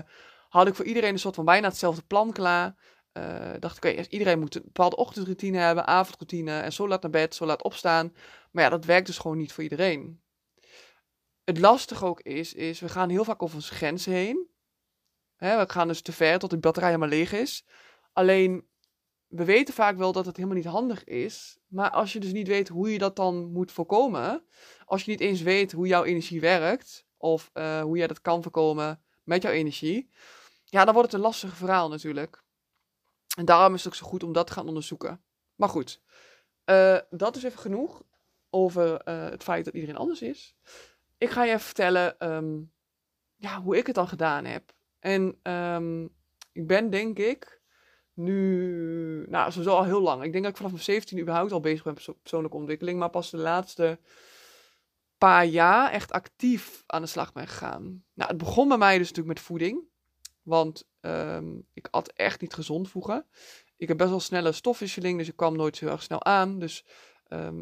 had 0.49 0.67
ik 0.67 0.75
voor 0.75 0.85
iedereen 0.85 1.13
een 1.13 1.19
soort 1.19 1.35
van 1.35 1.45
bijna 1.45 1.67
hetzelfde 1.67 2.01
plan 2.01 2.31
klaar. 2.31 2.75
Uh, 3.13 3.53
dacht 3.59 3.83
ik, 3.83 4.07
iedereen 4.07 4.39
moet 4.39 4.55
een 4.55 4.61
bepaalde 4.63 4.95
ochtendroutine 4.95 5.57
hebben, 5.57 5.87
avondroutine 5.87 6.59
en 6.59 6.73
zo 6.73 6.87
laat 6.87 7.01
naar 7.01 7.11
bed, 7.11 7.35
zo 7.35 7.45
laat 7.45 7.63
opstaan. 7.63 8.13
Maar 8.51 8.63
ja, 8.63 8.69
dat 8.69 8.85
werkt 8.85 9.07
dus 9.07 9.17
gewoon 9.17 9.37
niet 9.37 9.53
voor 9.53 9.63
iedereen. 9.63 10.21
Het 11.49 11.59
lastige 11.59 12.05
ook 12.05 12.21
is, 12.21 12.53
is 12.53 12.79
we 12.79 12.89
gaan 12.89 13.09
heel 13.09 13.23
vaak 13.23 13.41
over 13.41 13.55
onze 13.55 13.73
grenzen 13.73 14.13
heen. 14.13 14.47
Hè, 15.35 15.57
we 15.57 15.71
gaan 15.71 15.87
dus 15.87 16.01
te 16.01 16.11
ver 16.11 16.39
tot 16.39 16.49
de 16.49 16.57
batterij 16.57 16.89
helemaal 16.89 17.09
leeg 17.09 17.33
is. 17.33 17.65
Alleen 18.13 18.67
we 19.27 19.45
weten 19.45 19.73
vaak 19.73 19.97
wel 19.97 20.11
dat 20.11 20.25
het 20.25 20.35
helemaal 20.35 20.57
niet 20.57 20.65
handig 20.65 21.03
is. 21.03 21.57
Maar 21.67 21.89
als 21.89 22.13
je 22.13 22.19
dus 22.19 22.31
niet 22.31 22.47
weet 22.47 22.67
hoe 22.67 22.91
je 22.91 22.97
dat 22.97 23.15
dan 23.15 23.51
moet 23.51 23.71
voorkomen. 23.71 24.43
Als 24.85 25.03
je 25.03 25.11
niet 25.11 25.19
eens 25.19 25.41
weet 25.41 25.71
hoe 25.71 25.87
jouw 25.87 26.03
energie 26.03 26.39
werkt. 26.39 27.05
Of 27.17 27.51
uh, 27.53 27.81
hoe 27.81 27.97
jij 27.97 28.07
dat 28.07 28.21
kan 28.21 28.41
voorkomen 28.43 29.01
met 29.23 29.41
jouw 29.41 29.51
energie. 29.51 30.09
Ja, 30.65 30.85
dan 30.85 30.93
wordt 30.93 31.11
het 31.11 31.19
een 31.19 31.27
lastig 31.27 31.55
verhaal 31.55 31.89
natuurlijk. 31.89 32.43
En 33.37 33.45
daarom 33.45 33.73
is 33.73 33.83
het 33.83 33.93
ook 33.93 33.99
zo 33.99 34.07
goed 34.07 34.23
om 34.23 34.33
dat 34.33 34.47
te 34.47 34.53
gaan 34.53 34.67
onderzoeken. 34.67 35.21
Maar 35.55 35.69
goed, 35.69 36.01
uh, 36.65 36.97
dat 37.09 37.35
is 37.35 37.43
even 37.43 37.59
genoeg 37.59 38.03
over 38.49 39.07
uh, 39.07 39.29
het 39.29 39.43
feit 39.43 39.65
dat 39.65 39.73
iedereen 39.73 39.97
anders 39.97 40.21
is. 40.21 40.55
Ik 41.19 41.29
ga 41.29 41.43
je 41.43 41.51
even 41.51 41.65
vertellen 41.65 42.33
um, 42.33 42.71
ja, 43.35 43.61
hoe 43.61 43.77
ik 43.77 43.85
het 43.85 43.95
dan 43.95 44.07
gedaan 44.07 44.45
heb. 44.45 44.73
En 44.99 45.39
um, 45.53 46.09
ik 46.51 46.67
ben 46.67 46.89
denk 46.89 47.17
ik 47.17 47.61
nu, 48.13 49.25
nou, 49.29 49.51
sowieso 49.51 49.75
al 49.75 49.83
heel 49.83 50.01
lang. 50.01 50.23
Ik 50.23 50.31
denk 50.31 50.43
dat 50.43 50.51
ik 50.51 50.57
vanaf 50.57 50.71
mijn 50.71 50.83
17 50.83 51.19
überhaupt 51.19 51.51
al 51.51 51.59
bezig 51.59 51.83
ben 51.83 51.93
met 51.93 52.21
persoonlijke 52.21 52.57
ontwikkeling. 52.57 52.99
Maar 52.99 53.09
pas 53.09 53.29
de 53.29 53.37
laatste 53.37 53.99
paar 55.17 55.45
jaar 55.45 55.91
echt 55.91 56.11
actief 56.11 56.83
aan 56.85 57.01
de 57.01 57.07
slag 57.07 57.31
ben 57.31 57.47
gegaan. 57.47 58.03
Nou, 58.13 58.29
het 58.29 58.37
begon 58.37 58.67
bij 58.67 58.77
mij 58.77 58.97
dus 58.97 59.07
natuurlijk 59.07 59.37
met 59.37 59.45
voeding. 59.45 59.83
Want 60.41 60.87
um, 61.01 61.67
ik 61.73 61.87
at 61.91 62.11
echt 62.11 62.41
niet 62.41 62.53
gezond 62.53 62.89
vroeger. 62.89 63.25
Ik 63.77 63.87
heb 63.87 63.97
best 63.97 64.09
wel 64.09 64.19
snelle 64.19 64.51
stofwisseling, 64.51 65.17
dus 65.17 65.27
ik 65.27 65.35
kwam 65.35 65.55
nooit 65.55 65.77
zo 65.77 65.87
erg 65.87 66.03
snel 66.03 66.23
aan. 66.23 66.59
Dus 66.59 66.85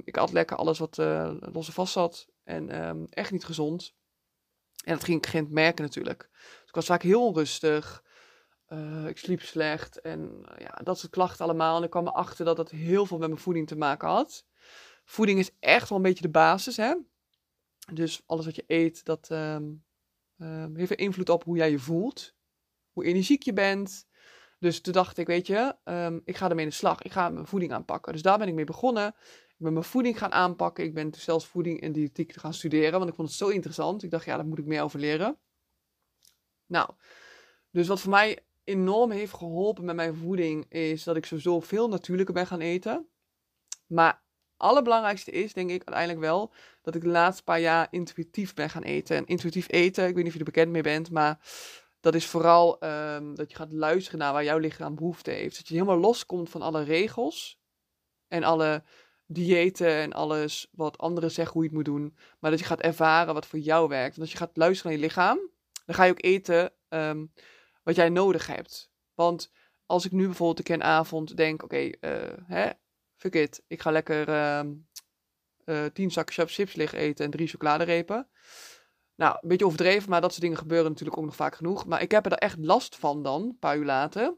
ik 0.04 0.18
at 0.18 0.32
lekker 0.32 0.58
alles 0.58 0.80
wat 0.80 0.98
uh, 0.98 1.34
los 1.40 1.68
en 1.68 1.74
vast 1.74 1.94
zat. 1.94 2.28
En 2.48 2.88
um, 2.88 3.08
echt 3.10 3.32
niet 3.32 3.46
gezond. 3.46 3.96
En 4.84 4.94
dat 4.94 5.04
ging 5.04 5.18
ik 5.18 5.26
geen 5.26 5.48
merken 5.50 5.84
natuurlijk. 5.84 6.30
Dus 6.32 6.68
ik 6.68 6.76
was 6.76 6.86
vaak 6.86 7.02
heel 7.02 7.26
onrustig. 7.26 8.04
Uh, 8.70 9.08
ik 9.08 9.18
sliep 9.18 9.42
slecht 9.42 10.02
en 10.02 10.20
uh, 10.20 10.58
ja, 10.58 10.80
dat 10.84 11.00
soort 11.00 11.12
klachten 11.12 11.46
allemaal. 11.46 11.78
En 11.78 11.84
ik 11.84 11.90
kwam 11.90 12.08
erachter 12.08 12.46
dat 12.46 12.56
dat 12.56 12.72
heel 12.72 13.06
veel 13.06 13.18
met 13.18 13.30
mijn 13.30 13.42
voeding 13.42 13.68
te 13.68 13.76
maken 13.76 14.08
had. 14.08 14.46
Voeding 15.06 15.40
is 15.40 15.52
echt 15.60 15.90
wel 15.90 15.98
een 15.98 16.04
beetje 16.04 16.22
de 16.22 16.30
basis, 16.30 16.78
hè. 16.78 16.96
Dus 17.94 18.22
alles 18.26 18.46
wat 18.46 18.56
je 18.56 18.64
eet, 18.68 19.06
dat 19.06 19.30
um, 19.30 19.84
um, 20.38 20.76
heeft 20.76 20.92
invloed 20.92 21.30
op 21.30 21.44
hoe 21.44 21.58
jij 21.58 21.72
je 21.72 21.80
voelt. 21.80 22.36
Hoe 22.92 23.06
energiek 23.06 23.44
je 23.44 23.54
bent. 23.54 24.08
Dus 24.60 24.82
toen 24.82 24.94
dacht 24.94 25.18
ik, 25.18 25.28
weet 25.28 25.48
je, 25.48 25.76
ik 26.24 26.38
ga 26.38 26.50
ermee 26.50 26.64
in 26.64 26.70
de 26.70 26.76
slag. 26.76 27.02
Ik 27.02 27.12
ga 27.12 27.30
mijn 27.30 27.48
voeding 27.48 27.74
aanpakken. 27.74 28.14
Dus 28.14 28.22
daar 28.22 28.38
ben 28.38 28.48
ik 28.48 28.54
mee 28.54 28.66
begonnen. 28.66 29.16
Ben 29.58 29.74
mijn 29.74 29.86
voeding 29.86 30.18
gaan 30.18 30.32
aanpakken. 30.32 30.84
Ik 30.84 30.94
ben 30.94 31.14
zelfs 31.14 31.46
voeding 31.46 31.82
en 31.82 31.92
diëtiek 31.92 32.34
gaan 32.34 32.54
studeren. 32.54 33.00
Want 33.00 33.10
ik 33.10 33.16
vond 33.16 33.28
het 33.28 33.38
zo 33.38 33.48
interessant. 33.48 34.04
Ik 34.04 34.12
dacht, 34.12 34.26
ja, 34.26 34.36
daar 34.36 34.46
moet 34.46 34.58
ik 34.58 34.66
meer 34.66 34.82
over 34.82 35.00
leren. 35.00 35.38
Nou, 36.66 36.90
dus 37.72 37.88
wat 37.88 38.00
voor 38.00 38.12
mij 38.12 38.40
enorm 38.64 39.12
heeft 39.12 39.34
geholpen 39.34 39.86
met 39.86 39.96
mijn 39.96 40.16
voeding 40.16 40.66
is 40.70 41.04
dat 41.04 41.16
ik 41.16 41.26
sowieso 41.26 41.60
veel 41.60 41.90
natuurlijker 41.90 42.34
ben 42.34 42.48
gaan 42.48 42.60
eten. 42.60 43.08
Maar 43.88 44.22
allerbelangrijkste 44.58 45.32
is, 45.32 45.54
denk 45.54 45.70
ik 45.70 45.84
uiteindelijk 45.86 46.20
wel, 46.20 46.54
dat 46.82 46.96
ik 46.96 47.02
de 47.02 47.08
laatste 47.08 47.44
paar 47.44 47.60
jaar 47.60 47.88
intuïtief 47.90 48.54
ben 48.54 48.70
gaan 48.70 48.84
eten. 48.84 49.18
En 49.18 49.26
intuïtief 49.26 49.72
eten, 49.72 50.08
ik 50.08 50.16
weet 50.16 50.24
niet 50.24 50.28
of 50.28 50.34
je 50.34 50.40
er 50.40 50.52
bekend 50.52 50.72
mee 50.72 50.82
bent, 50.82 51.12
maar 51.12 51.40
dat 52.00 52.16
is 52.16 52.26
vooral 52.26 52.84
um, 52.84 53.36
dat 53.36 53.50
je 53.52 53.58
gaat 53.58 53.72
luisteren 53.72 54.20
naar 54.20 54.34
waar 54.34 54.44
jouw 54.44 54.58
lichaam 54.58 54.96
behoefte 54.96 55.32
heeft. 55.32 55.58
Dat 55.58 55.68
je 55.68 55.74
helemaal 55.74 56.00
loskomt 56.00 56.50
van 56.50 56.62
alle 56.62 56.84
regels 56.84 57.60
en 58.28 58.44
alle 58.44 58.84
diëten 59.28 59.94
en 59.96 60.14
alles 60.14 60.68
wat 60.72 60.98
anderen 60.98 61.32
zeggen 61.32 61.54
hoe 61.54 61.62
je 61.64 61.68
het 61.68 61.78
moet 61.78 61.86
doen. 61.86 62.18
Maar 62.40 62.52
dat 62.52 62.60
je 62.60 62.66
gaat 62.66 62.82
ervaren 62.82 63.34
wat 63.34 63.46
voor 63.46 63.60
jou 63.60 63.88
werkt. 63.88 64.16
En 64.16 64.22
als 64.22 64.32
je 64.32 64.38
gaat 64.38 64.58
luisteren 64.58 64.92
naar 64.92 65.02
je 65.02 65.08
lichaam, 65.08 65.40
dan 65.86 65.96
ga 65.96 66.04
je 66.04 66.12
ook 66.12 66.24
eten 66.24 66.74
um, 66.90 67.34
wat 67.84 67.96
jij 67.96 68.10
nodig 68.10 68.48
hebt. 68.48 68.92
Want 69.14 69.52
als 69.86 70.06
ik 70.06 70.12
nu 70.12 70.26
bijvoorbeeld 70.26 70.58
een 70.58 70.78
keer 70.78 70.86
avond 70.86 71.38
denk, 71.38 71.64
oké, 71.64 71.76
okay, 71.76 72.14
uh, 72.14 72.38
hè, 72.46 72.70
fuck 73.16 73.34
it, 73.34 73.64
ik 73.68 73.82
ga 73.82 73.92
lekker 73.92 74.30
uh, 74.30 74.62
uh, 75.66 75.86
tien 75.86 76.12
zakken 76.12 76.48
chips 76.48 76.76
liggen 76.76 77.00
eten 77.00 77.26
en 77.26 77.32
drie 77.32 77.48
chocoladerepen. 77.48 78.28
Nou, 79.16 79.38
een 79.42 79.50
beetje 79.50 79.66
overdreven, 79.66 80.10
maar 80.10 80.22
dat 80.22 80.30
soort 80.30 80.42
dingen 80.42 80.58
gebeuren 80.58 80.90
natuurlijk 80.90 81.18
ook 81.18 81.26
nog 81.26 81.36
vaak 81.36 81.56
genoeg. 81.56 81.86
Maar 81.86 82.02
ik 82.02 82.12
heb 82.12 82.26
er 82.26 82.32
echt 82.32 82.58
last 82.58 82.96
van 82.96 83.24
dan, 83.24 83.42
een 83.42 83.60
paar 83.60 83.78
uur 83.78 83.86
later. 83.86 84.38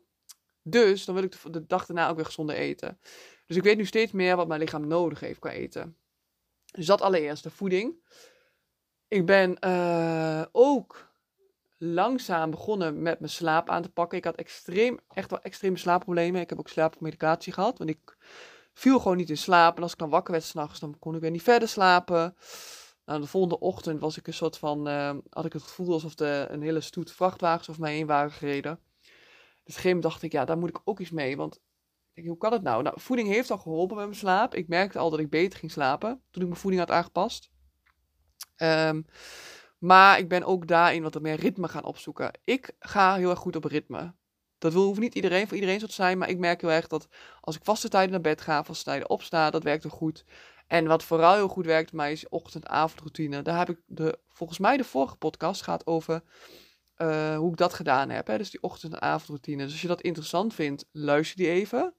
Dus 0.63 1.05
dan 1.05 1.15
wil 1.15 1.24
ik 1.24 1.31
de, 1.31 1.50
de 1.50 1.65
dag 1.65 1.86
daarna 1.86 2.10
ook 2.10 2.15
weer 2.15 2.25
gezonder 2.25 2.55
eten. 2.55 3.00
Dus 3.49 3.57
ik 3.57 3.63
weet 3.63 3.77
nu 3.77 3.85
steeds 3.85 4.11
meer 4.11 4.35
wat 4.35 4.47
mijn 4.47 4.59
lichaam 4.59 4.87
nodig 4.87 5.19
heeft 5.19 5.39
qua 5.39 5.51
eten. 5.51 5.97
Dus 6.71 6.85
dat 6.85 7.01
allereerst, 7.01 7.43
de 7.43 7.49
voeding. 7.49 7.95
Ik 9.07 9.25
ben 9.25 9.57
uh, 9.65 10.43
ook 10.51 11.11
langzaam 11.77 12.51
begonnen 12.51 13.01
met 13.01 13.19
mijn 13.19 13.31
slaap 13.31 13.69
aan 13.69 13.81
te 13.81 13.89
pakken. 13.89 14.17
Ik 14.17 14.23
had 14.23 14.35
extreem, 14.35 14.99
echt 15.07 15.29
wel 15.29 15.41
extreme 15.41 15.77
slaapproblemen. 15.77 16.41
Ik 16.41 16.49
heb 16.49 16.59
ook 16.59 16.69
slaapmedicatie 16.69 17.53
gehad, 17.53 17.77
want 17.77 17.89
ik 17.89 18.17
viel 18.73 18.99
gewoon 18.99 19.17
niet 19.17 19.29
in 19.29 19.37
slaap. 19.37 19.77
En 19.77 19.83
als 19.83 19.91
ik 19.91 19.97
dan 19.97 20.09
wakker 20.09 20.31
werd 20.31 20.43
s'nachts, 20.45 20.79
dan 20.79 20.99
kon 20.99 21.15
ik 21.15 21.21
weer 21.21 21.31
niet 21.31 21.43
verder 21.43 21.67
slapen. 21.67 22.35
Nou, 23.05 23.21
de 23.21 23.27
volgende 23.27 23.59
ochtend 23.59 23.99
was 23.99 24.17
ik 24.17 24.27
een 24.27 24.33
soort 24.33 24.57
van, 24.57 24.87
eh, 24.87 25.15
had 25.29 25.45
ik 25.45 25.53
het 25.53 25.63
gevoel 25.63 25.93
alsof 25.93 26.15
de, 26.15 26.47
een 26.49 26.61
hele 26.61 26.81
stoet 26.81 27.11
vrachtwagens 27.11 27.69
over 27.69 27.81
mij 27.81 27.93
heen 27.93 28.07
waren 28.07 28.31
gereden. 28.31 28.79
Dus 29.63 29.93
op 29.93 30.01
dacht 30.01 30.21
ik, 30.21 30.31
ja, 30.31 30.45
daar 30.45 30.57
moet 30.57 30.69
ik 30.69 30.81
ook 30.83 30.99
iets 30.99 31.11
mee. 31.11 31.37
Want 31.37 31.59
hoe 32.27 32.38
kan 32.38 32.51
het 32.51 32.61
nou? 32.61 32.83
Nou, 32.83 32.99
voeding 32.99 33.27
heeft 33.27 33.51
al 33.51 33.57
geholpen 33.57 33.95
met 33.95 34.05
mijn 34.05 34.17
slaap. 34.17 34.55
Ik 34.55 34.67
merkte 34.67 34.99
al 34.99 35.09
dat 35.09 35.19
ik 35.19 35.29
beter 35.29 35.59
ging 35.59 35.71
slapen 35.71 36.21
toen 36.31 36.41
ik 36.41 36.47
mijn 36.47 36.59
voeding 36.59 36.81
had 36.81 36.91
aangepast. 36.91 37.49
Ehm, 38.55 39.01
maar 39.77 40.19
ik 40.19 40.29
ben 40.29 40.43
ook 40.43 40.67
daarin 40.67 41.03
wat 41.03 41.21
meer 41.21 41.35
ritme 41.35 41.67
gaan 41.67 41.83
opzoeken. 41.83 42.31
Ik 42.43 42.75
ga 42.79 43.15
heel 43.15 43.29
erg 43.29 43.39
goed 43.39 43.55
op 43.55 43.63
ritme. 43.63 44.13
Dat 44.57 44.73
hoeft 44.73 44.99
niet 44.99 45.15
iedereen 45.15 45.47
voor 45.47 45.57
iedereen 45.57 45.79
zo 45.79 45.85
te 45.85 45.93
zijn, 45.93 46.17
maar 46.17 46.29
ik 46.29 46.38
merk 46.38 46.61
heel 46.61 46.71
erg 46.71 46.88
dat 46.88 47.07
als 47.41 47.55
ik 47.55 47.63
vaste 47.63 47.89
tijden 47.89 48.11
naar 48.11 48.21
bed 48.21 48.41
ga, 48.41 48.63
vaste 48.63 48.83
tijden 48.83 49.09
opsta, 49.09 49.49
dat 49.49 49.63
werkt 49.63 49.83
er 49.83 49.91
goed. 49.91 50.25
En 50.67 50.88
wat 50.88 51.03
vooral 51.03 51.33
heel 51.33 51.47
goed 51.47 51.65
werkt 51.65 51.91
bij 51.91 51.99
mij 51.99 52.11
is 52.11 52.29
ochtend-avondroutine. 52.29 53.41
Daar 53.41 53.57
heb 53.57 53.69
ik 53.69 53.79
de, 53.85 54.19
volgens 54.29 54.59
mij 54.59 54.77
de 54.77 54.83
vorige 54.83 55.15
podcast 55.15 55.61
gaat 55.61 55.88
over 55.88 56.23
uh, 56.97 57.38
hoe 57.38 57.51
ik 57.51 57.57
dat 57.57 57.73
gedaan 57.73 58.09
heb. 58.09 58.27
Hè? 58.27 58.38
Dus 58.38 58.49
die 58.49 58.61
ochtend- 58.63 58.93
en 58.93 59.01
avondroutine. 59.01 59.63
Dus 59.63 59.71
als 59.71 59.81
je 59.81 59.88
dat 59.88 60.01
interessant 60.01 60.53
vindt, 60.53 60.85
luister 60.91 61.38
die 61.38 61.49
even. 61.49 61.93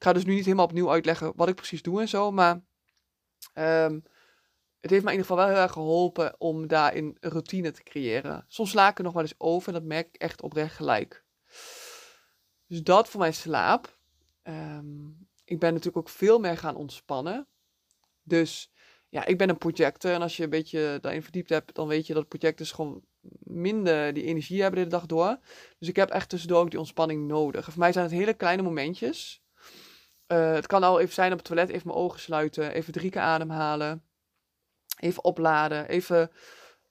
Ik 0.00 0.06
ga 0.06 0.12
dus 0.12 0.24
nu 0.24 0.34
niet 0.34 0.44
helemaal 0.44 0.64
opnieuw 0.64 0.90
uitleggen 0.90 1.32
wat 1.36 1.48
ik 1.48 1.54
precies 1.54 1.82
doe 1.82 2.00
en 2.00 2.08
zo, 2.08 2.30
maar 2.30 2.54
um, 3.54 4.04
het 4.80 4.90
heeft 4.90 5.04
me 5.04 5.10
in 5.10 5.16
ieder 5.16 5.26
geval 5.26 5.36
wel 5.36 5.48
heel 5.48 5.62
erg 5.62 5.72
geholpen 5.72 6.34
om 6.38 6.66
daarin 6.66 7.16
routine 7.20 7.70
te 7.70 7.82
creëren. 7.82 8.44
Soms 8.48 8.70
sla 8.70 8.88
ik 8.88 8.98
er 8.98 9.04
nog 9.04 9.12
wel 9.12 9.22
eens 9.22 9.34
over 9.38 9.68
en 9.68 9.74
dat 9.74 9.88
merk 9.88 10.06
ik 10.06 10.20
echt 10.20 10.42
oprecht 10.42 10.74
gelijk. 10.74 11.24
Dus 12.66 12.82
dat 12.82 13.08
voor 13.08 13.20
mijn 13.20 13.34
slaap. 13.34 13.98
Um, 14.42 15.28
ik 15.44 15.58
ben 15.58 15.70
natuurlijk 15.70 16.08
ook 16.08 16.14
veel 16.14 16.38
meer 16.38 16.56
gaan 16.56 16.76
ontspannen. 16.76 17.46
Dus 18.22 18.72
ja, 19.08 19.24
ik 19.24 19.38
ben 19.38 19.48
een 19.48 19.58
projector. 19.58 20.12
En 20.12 20.22
als 20.22 20.36
je 20.36 20.42
een 20.42 20.50
beetje 20.50 20.98
daarin 21.00 21.22
verdiept 21.22 21.50
hebt, 21.50 21.74
dan 21.74 21.88
weet 21.88 22.06
je 22.06 22.14
dat 22.14 22.28
projectors 22.28 22.72
gewoon 22.72 23.02
minder 23.40 24.12
die 24.12 24.24
energie 24.24 24.62
hebben 24.62 24.82
de 24.82 24.86
dag 24.90 25.06
door. 25.06 25.38
Dus 25.78 25.88
ik 25.88 25.96
heb 25.96 26.10
echt 26.10 26.28
tussendoor 26.28 26.60
ook 26.60 26.70
die 26.70 26.78
ontspanning 26.78 27.26
nodig. 27.26 27.64
voor 27.64 27.78
mij 27.78 27.92
zijn 27.92 28.04
het 28.04 28.14
hele 28.14 28.34
kleine 28.34 28.62
momentjes. 28.62 29.42
Uh, 30.32 30.52
het 30.52 30.66
kan 30.66 30.82
al 30.82 31.00
even 31.00 31.14
zijn 31.14 31.32
op 31.32 31.38
het 31.38 31.46
toilet, 31.46 31.68
even 31.68 31.86
mijn 31.86 31.98
ogen 31.98 32.20
sluiten, 32.20 32.72
even 32.72 32.92
drie 32.92 33.10
keer 33.10 33.20
ademhalen. 33.20 34.04
Even 34.98 35.24
opladen, 35.24 35.88
even, 35.88 36.30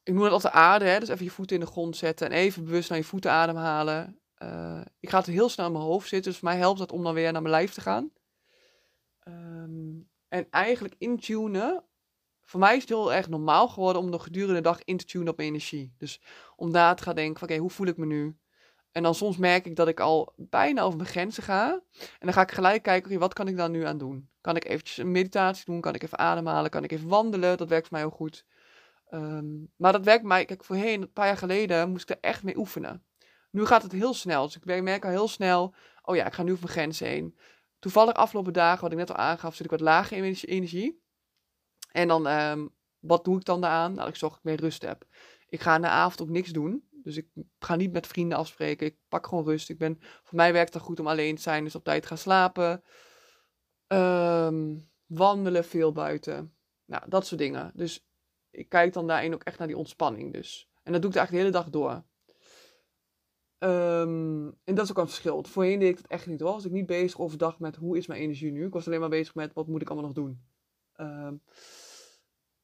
ik 0.04 0.14
noem 0.14 0.24
het 0.24 0.32
altijd 0.32 0.54
aarde, 0.54 0.86
hè? 0.86 1.00
dus 1.00 1.10
even 1.10 1.26
je 1.26 1.32
voeten 1.32 1.56
in 1.56 1.62
de 1.62 1.72
grond 1.72 1.98
zetten 1.98 2.28
en 2.30 2.38
even 2.38 2.64
bewust 2.64 2.90
naar 2.90 2.98
je 2.98 3.04
voeten 3.04 3.32
ademhalen. 3.32 4.20
Uh, 4.44 4.82
ik 5.00 5.10
ga 5.10 5.18
het 5.18 5.26
heel 5.26 5.50
snel 5.50 5.66
in 5.66 5.72
mijn 5.72 5.84
hoofd 5.84 6.08
zitten, 6.08 6.32
dus 6.32 6.40
voor 6.40 6.50
mij 6.50 6.58
helpt 6.58 6.80
dat 6.80 6.92
om 6.92 7.04
dan 7.04 7.14
weer 7.14 7.32
naar 7.32 7.42
mijn 7.42 7.54
lijf 7.54 7.74
te 7.74 7.82
gaan. 7.82 8.12
Um, 9.28 10.10
en 10.28 10.48
eigenlijk 10.50 10.96
intunen. 10.98 11.84
Voor 12.42 12.60
mij 12.60 12.76
is 12.76 12.82
het 12.82 12.90
heel 12.90 13.14
erg 13.14 13.30
normaal 13.30 13.68
geworden 13.68 14.02
om 14.02 14.12
de 14.12 14.20
gedurende 14.20 14.54
de 14.56 14.62
dag 14.62 14.84
in 14.84 14.98
te 14.98 15.06
tunen 15.06 15.28
op 15.28 15.38
mijn 15.38 15.50
energie. 15.50 15.94
Dus 15.98 16.22
om 16.56 16.72
daar 16.72 16.96
te 16.96 17.04
gaan 17.04 17.16
denken: 17.16 17.44
oké, 17.44 17.58
hoe 17.58 17.70
voel 17.70 17.88
ik 17.88 17.98
me 17.98 18.06
nu? 18.06 18.38
En 18.92 19.04
dan 19.04 19.16
soms 19.16 19.38
merk 19.38 19.66
ik 19.66 19.76
dat 19.76 19.88
ik 19.88 20.00
al 20.00 20.34
bijna 20.38 20.82
over 20.82 20.98
mijn 20.98 21.10
grenzen 21.10 21.44
ga. 21.44 21.72
En 22.00 22.20
dan 22.20 22.34
ga 22.34 22.42
ik 22.42 22.52
gelijk 22.52 22.84
kijken: 22.84 23.20
wat 23.20 23.34
kan 23.34 23.48
ik 23.48 23.58
dan 23.58 23.72
nu 23.72 23.86
aan 23.86 23.98
doen? 23.98 24.30
Kan 24.42 24.56
ik 24.56 24.66
eventjes 24.66 24.98
een 24.98 25.12
meditatie 25.12 25.66
doen? 25.66 25.82
Kan 25.82 25.96
ik 25.96 26.04
even 26.04 26.18
ademhalen? 26.18 26.70
Kan 26.70 26.84
ik 26.84 26.92
even 26.92 27.08
wandelen? 27.08 27.58
Dat 27.58 27.70
werkt 27.70 27.88
voor 27.88 27.98
mij 27.98 28.08
heel 28.08 28.18
goed. 28.18 28.46
Um, 29.12 29.72
maar 29.76 29.92
dat 29.92 30.04
werkt 30.04 30.24
mij, 30.24 30.46
kijk, 30.46 30.64
voorheen, 30.64 31.02
een 31.02 31.14
paar 31.14 31.26
jaar 31.26 31.38
geleden, 31.38 31.90
moest 31.90 32.10
ik 32.10 32.16
er 32.16 32.30
echt 32.30 32.44
mee 32.44 32.58
oefenen. 32.58 33.04
Nu 33.52 33.66
gaat 33.66 33.84
het 33.84 33.92
heel 33.92 34.14
snel. 34.14 34.46
Dus 34.46 34.56
ik 34.56 34.82
merk 34.82 35.06
al 35.06 35.12
heel 35.12 35.28
snel: 35.28 35.74
oh 36.02 36.16
ja, 36.16 36.26
ik 36.26 36.34
ga 36.34 36.44
nu 36.44 36.52
over 36.52 36.64
mijn 36.64 36.78
grenzen 36.78 37.08
heen 37.08 37.36
toevallig 37.80 38.14
afgelopen 38.14 38.54
dagen, 38.54 38.82
wat 38.82 38.92
ik 38.92 38.98
net 38.98 39.10
al 39.10 39.16
aangaf, 39.16 39.56
zit 39.56 39.66
ik 39.66 39.72
wat 39.72 39.80
lager 39.80 40.18
in 40.18 40.36
energie. 40.42 41.02
En 41.92 42.08
dan, 42.08 42.28
um, 42.28 42.70
wat 43.00 43.24
doe 43.24 43.38
ik 43.38 43.46
dan 43.46 43.62
daaraan? 43.62 43.94
Nou, 43.94 44.10
ik 44.10 44.16
zorg 44.16 44.34
dat 44.34 44.42
ik 44.42 44.50
meer 44.50 44.60
rust 44.60 44.82
heb. 44.82 45.06
Ik 45.50 45.62
ga 45.62 45.76
in 45.76 45.82
de 45.82 45.88
avond 45.88 46.22
ook 46.22 46.30
niks 46.30 46.50
doen. 46.50 46.89
Dus 47.10 47.18
ik 47.18 47.28
ga 47.60 47.76
niet 47.76 47.92
met 47.92 48.08
vrienden 48.08 48.38
afspreken. 48.38 48.88
Ik 48.88 48.98
pak 49.08 49.28
gewoon 49.28 49.46
rust. 49.46 49.70
Ik 49.70 49.78
ben, 49.78 49.98
voor 50.00 50.36
mij 50.36 50.54
werkt 50.54 50.74
het 50.74 50.84
goed 50.84 51.00
om 51.00 51.08
alleen 51.08 51.36
te 51.36 51.42
zijn. 51.42 51.64
Dus 51.64 51.76
op 51.76 51.84
tijd 51.84 52.06
gaan 52.06 52.18
slapen. 52.18 52.84
Um, 53.88 54.90
wandelen 55.06 55.66
veel 55.66 55.92
buiten. 55.92 56.56
Nou, 56.86 57.10
dat 57.10 57.26
soort 57.26 57.40
dingen. 57.40 57.72
Dus 57.76 58.08
ik 58.50 58.70
kijk 58.70 58.94
dan 58.94 59.08
daarin 59.08 59.34
ook 59.34 59.44
echt 59.44 59.58
naar 59.58 59.68
die 59.68 59.78
ontspanning. 59.78 60.34
Dus. 60.34 60.70
En 60.84 60.92
dat 60.92 61.02
doe 61.02 61.12
ik 61.12 61.18
eigenlijk 61.18 61.46
de 61.46 61.52
hele 61.52 61.64
dag 61.64 61.72
door. 61.72 62.04
Um, 63.60 64.48
en 64.64 64.76
dat 64.76 64.84
is 64.84 64.90
ook 64.90 64.98
een 64.98 65.08
verschil. 65.08 65.44
Voorheen 65.44 65.80
deed 65.80 65.90
ik 65.90 65.98
het 65.98 66.08
echt 66.08 66.28
niet 66.28 66.40
hoor. 66.40 66.52
Was 66.52 66.66
ik 66.66 66.72
niet 66.72 66.86
bezig 66.86 67.20
overdag 67.20 67.60
met 67.60 67.76
hoe 67.76 67.98
is 67.98 68.08
mijn 68.08 68.22
energie 68.22 68.52
nu. 68.52 68.66
Ik 68.66 68.74
was 68.74 68.88
alleen 68.88 69.00
maar 69.00 69.10
bezig 69.10 69.36
met 69.36 69.54
wat 69.54 69.68
moet 69.68 69.82
ik 69.82 69.90
allemaal 69.90 70.06
nog 70.06 70.16
doen. 70.16 70.44
Um, 70.98 71.42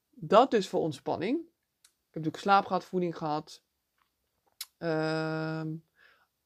dat 0.09 0.51
dus 0.51 0.67
voor 0.67 0.79
ontspanning. 0.79 1.39
Ik 1.39 2.21
heb 2.21 2.23
natuurlijk 2.23 2.43
slaap 2.43 2.65
gehad, 2.65 2.85
voeding 2.85 3.17
gehad. 3.17 3.64
Um, 4.85 5.83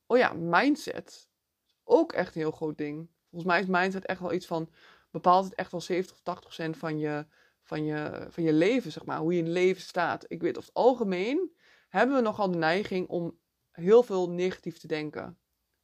oh 0.05 0.17
ja, 0.17 0.33
mindset. 0.33 1.29
Ook 1.83 2.13
echt 2.13 2.35
een 2.35 2.41
heel 2.41 2.51
groot 2.51 2.77
ding. 2.77 3.09
Volgens 3.29 3.51
mij 3.51 3.61
is 3.61 3.67
mindset 3.67 4.05
echt 4.05 4.19
wel 4.19 4.33
iets 4.33 4.45
van... 4.45 4.69
Bepaalt 5.11 5.45
het 5.45 5.55
echt 5.55 5.71
wel 5.71 5.81
70 5.81 6.15
of 6.15 6.21
80 6.21 6.43
procent 6.43 6.77
van 6.77 6.99
je, 6.99 7.25
van, 7.63 7.85
je, 7.85 8.27
van 8.29 8.43
je 8.43 8.53
leven, 8.53 8.91
zeg 8.91 9.05
maar. 9.05 9.17
Hoe 9.17 9.33
je 9.33 9.39
in 9.39 9.45
het 9.45 9.53
leven 9.53 9.81
staat. 9.81 10.25
Ik 10.27 10.41
weet, 10.41 10.57
over 10.57 10.69
het 10.69 10.77
algemeen 10.77 11.55
hebben 11.89 12.15
we 12.15 12.21
nogal 12.21 12.51
de 12.51 12.57
neiging 12.57 13.07
om 13.07 13.37
heel 13.71 14.03
veel 14.03 14.29
negatief 14.29 14.77
te 14.77 14.87
denken. 14.87 15.37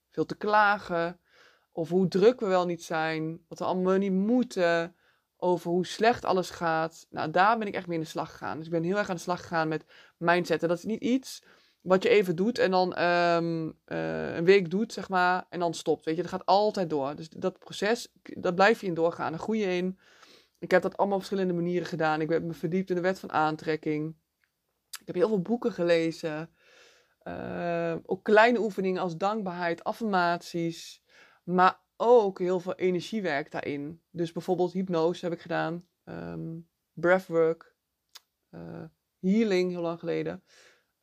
Veel 0.09 0.25
te 0.25 0.35
klagen. 0.35 1.19
Over 1.71 1.95
hoe 1.95 2.07
druk 2.07 2.39
we 2.39 2.45
wel 2.45 2.65
niet 2.65 2.83
zijn. 2.83 3.45
Wat 3.47 3.59
we 3.59 3.65
allemaal 3.65 3.97
niet 3.97 4.11
moeten. 4.11 4.95
Over 5.37 5.71
hoe 5.71 5.85
slecht 5.85 6.25
alles 6.25 6.49
gaat. 6.49 7.07
Nou, 7.09 7.31
daar 7.31 7.57
ben 7.57 7.67
ik 7.67 7.73
echt 7.73 7.87
mee 7.87 7.97
in 7.97 8.03
de 8.03 8.09
slag 8.09 8.31
gegaan. 8.31 8.57
Dus 8.57 8.65
ik 8.65 8.71
ben 8.71 8.83
heel 8.83 8.97
erg 8.97 9.09
aan 9.09 9.15
de 9.15 9.21
slag 9.21 9.41
gegaan 9.41 9.67
met 9.67 9.85
mindset. 10.17 10.61
En 10.61 10.67
dat 10.67 10.77
is 10.77 10.83
niet 10.83 11.01
iets 11.01 11.43
wat 11.85 12.03
je 12.03 12.09
even 12.09 12.35
doet 12.35 12.59
en 12.59 12.71
dan 12.71 12.99
um, 12.99 13.67
uh, 13.87 14.35
een 14.35 14.45
week 14.45 14.69
doet, 14.69 14.93
zeg 14.93 15.09
maar, 15.09 15.45
en 15.49 15.59
dan 15.59 15.73
stopt. 15.73 16.05
Weet 16.05 16.15
je, 16.15 16.21
dat 16.21 16.31
gaat 16.31 16.45
altijd 16.45 16.89
door. 16.89 17.15
Dus 17.15 17.29
dat 17.29 17.59
proces, 17.59 18.11
daar 18.21 18.53
blijf 18.53 18.81
je 18.81 18.87
in 18.87 18.93
doorgaan. 18.93 19.39
Groei 19.39 19.59
je 19.59 19.75
in. 19.75 19.99
Ik 20.59 20.71
heb 20.71 20.81
dat 20.81 20.97
allemaal 20.97 21.17
op 21.17 21.23
verschillende 21.23 21.53
manieren 21.53 21.87
gedaan. 21.87 22.21
Ik 22.21 22.29
heb 22.29 22.43
me 22.43 22.53
verdiept 22.53 22.89
in 22.89 22.95
de 22.95 23.01
wet 23.01 23.19
van 23.19 23.31
aantrekking. 23.31 24.15
Ik 24.99 25.05
heb 25.05 25.15
heel 25.15 25.27
veel 25.27 25.41
boeken 25.41 25.71
gelezen. 25.71 26.49
Uh, 27.23 27.95
ook 28.05 28.23
kleine 28.23 28.59
oefeningen 28.59 29.01
als 29.01 29.17
dankbaarheid, 29.17 29.83
affirmaties. 29.83 31.03
Maar 31.43 31.79
ook 31.97 32.39
heel 32.39 32.59
veel 32.59 32.75
energiewerk 32.75 33.51
daarin. 33.51 34.01
Dus 34.11 34.31
bijvoorbeeld 34.31 34.73
hypnose 34.73 35.25
heb 35.25 35.33
ik 35.33 35.41
gedaan. 35.41 35.87
Um, 36.03 36.67
breathwork. 36.93 37.75
Uh, 38.51 38.83
healing 39.19 39.71
heel 39.71 39.81
lang 39.81 39.99
geleden. 39.99 40.43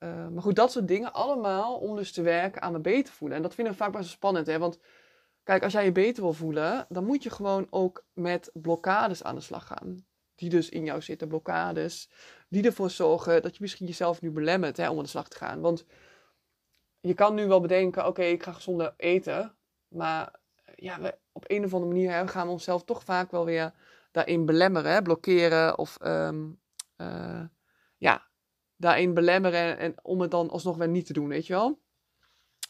Uh, 0.02 0.28
maar 0.28 0.42
goed, 0.42 0.56
dat 0.56 0.72
soort 0.72 0.88
dingen 0.88 1.12
allemaal 1.12 1.78
om 1.78 1.96
dus 1.96 2.12
te 2.12 2.22
werken 2.22 2.62
aan 2.62 2.72
me 2.72 2.80
beter 2.80 3.12
voelen. 3.12 3.36
En 3.36 3.42
dat 3.42 3.54
vinden 3.54 3.72
we 3.72 3.78
vaak 3.78 3.92
best 3.92 4.10
spannend. 4.10 4.46
Hè? 4.46 4.58
Want 4.58 4.78
kijk, 5.42 5.62
als 5.62 5.72
jij 5.72 5.84
je 5.84 5.92
beter 5.92 6.22
wil 6.22 6.32
voelen, 6.32 6.86
dan 6.88 7.04
moet 7.04 7.22
je 7.22 7.30
gewoon 7.30 7.66
ook 7.70 8.04
met 8.12 8.50
blokkades 8.52 9.24
aan 9.24 9.34
de 9.34 9.40
slag 9.40 9.66
gaan. 9.66 10.06
Die 10.34 10.48
dus 10.48 10.68
in 10.68 10.84
jou 10.84 11.02
zitten, 11.02 11.28
blokkades. 11.28 12.10
Die 12.48 12.64
ervoor 12.64 12.90
zorgen 12.90 13.42
dat 13.42 13.54
je 13.56 13.62
misschien 13.62 13.86
jezelf 13.86 14.20
nu 14.20 14.30
belemmert 14.30 14.76
hè, 14.76 14.90
om 14.90 14.96
aan 14.96 15.02
de 15.02 15.08
slag 15.08 15.28
te 15.28 15.36
gaan. 15.36 15.60
Want 15.60 15.84
je 17.00 17.14
kan 17.14 17.34
nu 17.34 17.46
wel 17.46 17.60
bedenken, 17.60 18.06
oké, 18.06 18.22
ik 18.22 18.42
ga 18.42 18.52
gezonder 18.52 18.94
eten. 18.96 19.54
Maar 19.88 20.34
ja, 20.76 21.00
we, 21.00 21.18
op 21.32 21.44
een 21.46 21.64
of 21.64 21.74
andere 21.74 21.92
manier 21.92 22.12
hè, 22.12 22.28
gaan 22.28 22.46
we 22.46 22.52
onszelf 22.52 22.84
toch 22.84 23.04
vaak 23.04 23.30
wel 23.30 23.44
weer 23.44 23.72
daarin 24.10 24.46
belemmeren, 24.46 24.92
hè, 24.92 25.02
blokkeren 25.02 25.78
of 25.78 25.98
um, 26.04 26.60
ja, 27.96 28.30
daarin 28.82 29.14
belemmeren 29.14 29.78
en 29.78 29.94
om 30.02 30.20
het 30.20 30.30
dan 30.30 30.50
alsnog 30.50 30.76
weer 30.76 30.88
niet 30.88 31.06
te 31.06 31.12
doen, 31.12 31.28
weet 31.28 31.46
je 31.46 31.52
wel. 31.52 31.80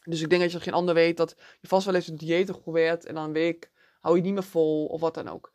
Dus 0.03 0.21
ik 0.21 0.29
denk 0.29 0.41
dat 0.41 0.51
je 0.51 0.59
geen 0.59 0.73
ander 0.73 0.93
weet 0.95 1.17
dat 1.17 1.35
je 1.59 1.67
vast 1.67 1.85
wel 1.85 1.95
eens 1.95 2.07
een 2.07 2.17
dieet 2.17 2.47
hebt 2.47 2.57
geprobeerd 2.57 3.05
en 3.05 3.15
dan 3.15 3.23
een 3.23 3.33
week 3.33 3.71
hou 3.99 4.15
je 4.15 4.21
niet 4.21 4.33
meer 4.33 4.43
vol 4.43 4.85
of 4.85 5.01
wat 5.01 5.13
dan 5.13 5.27
ook. 5.27 5.51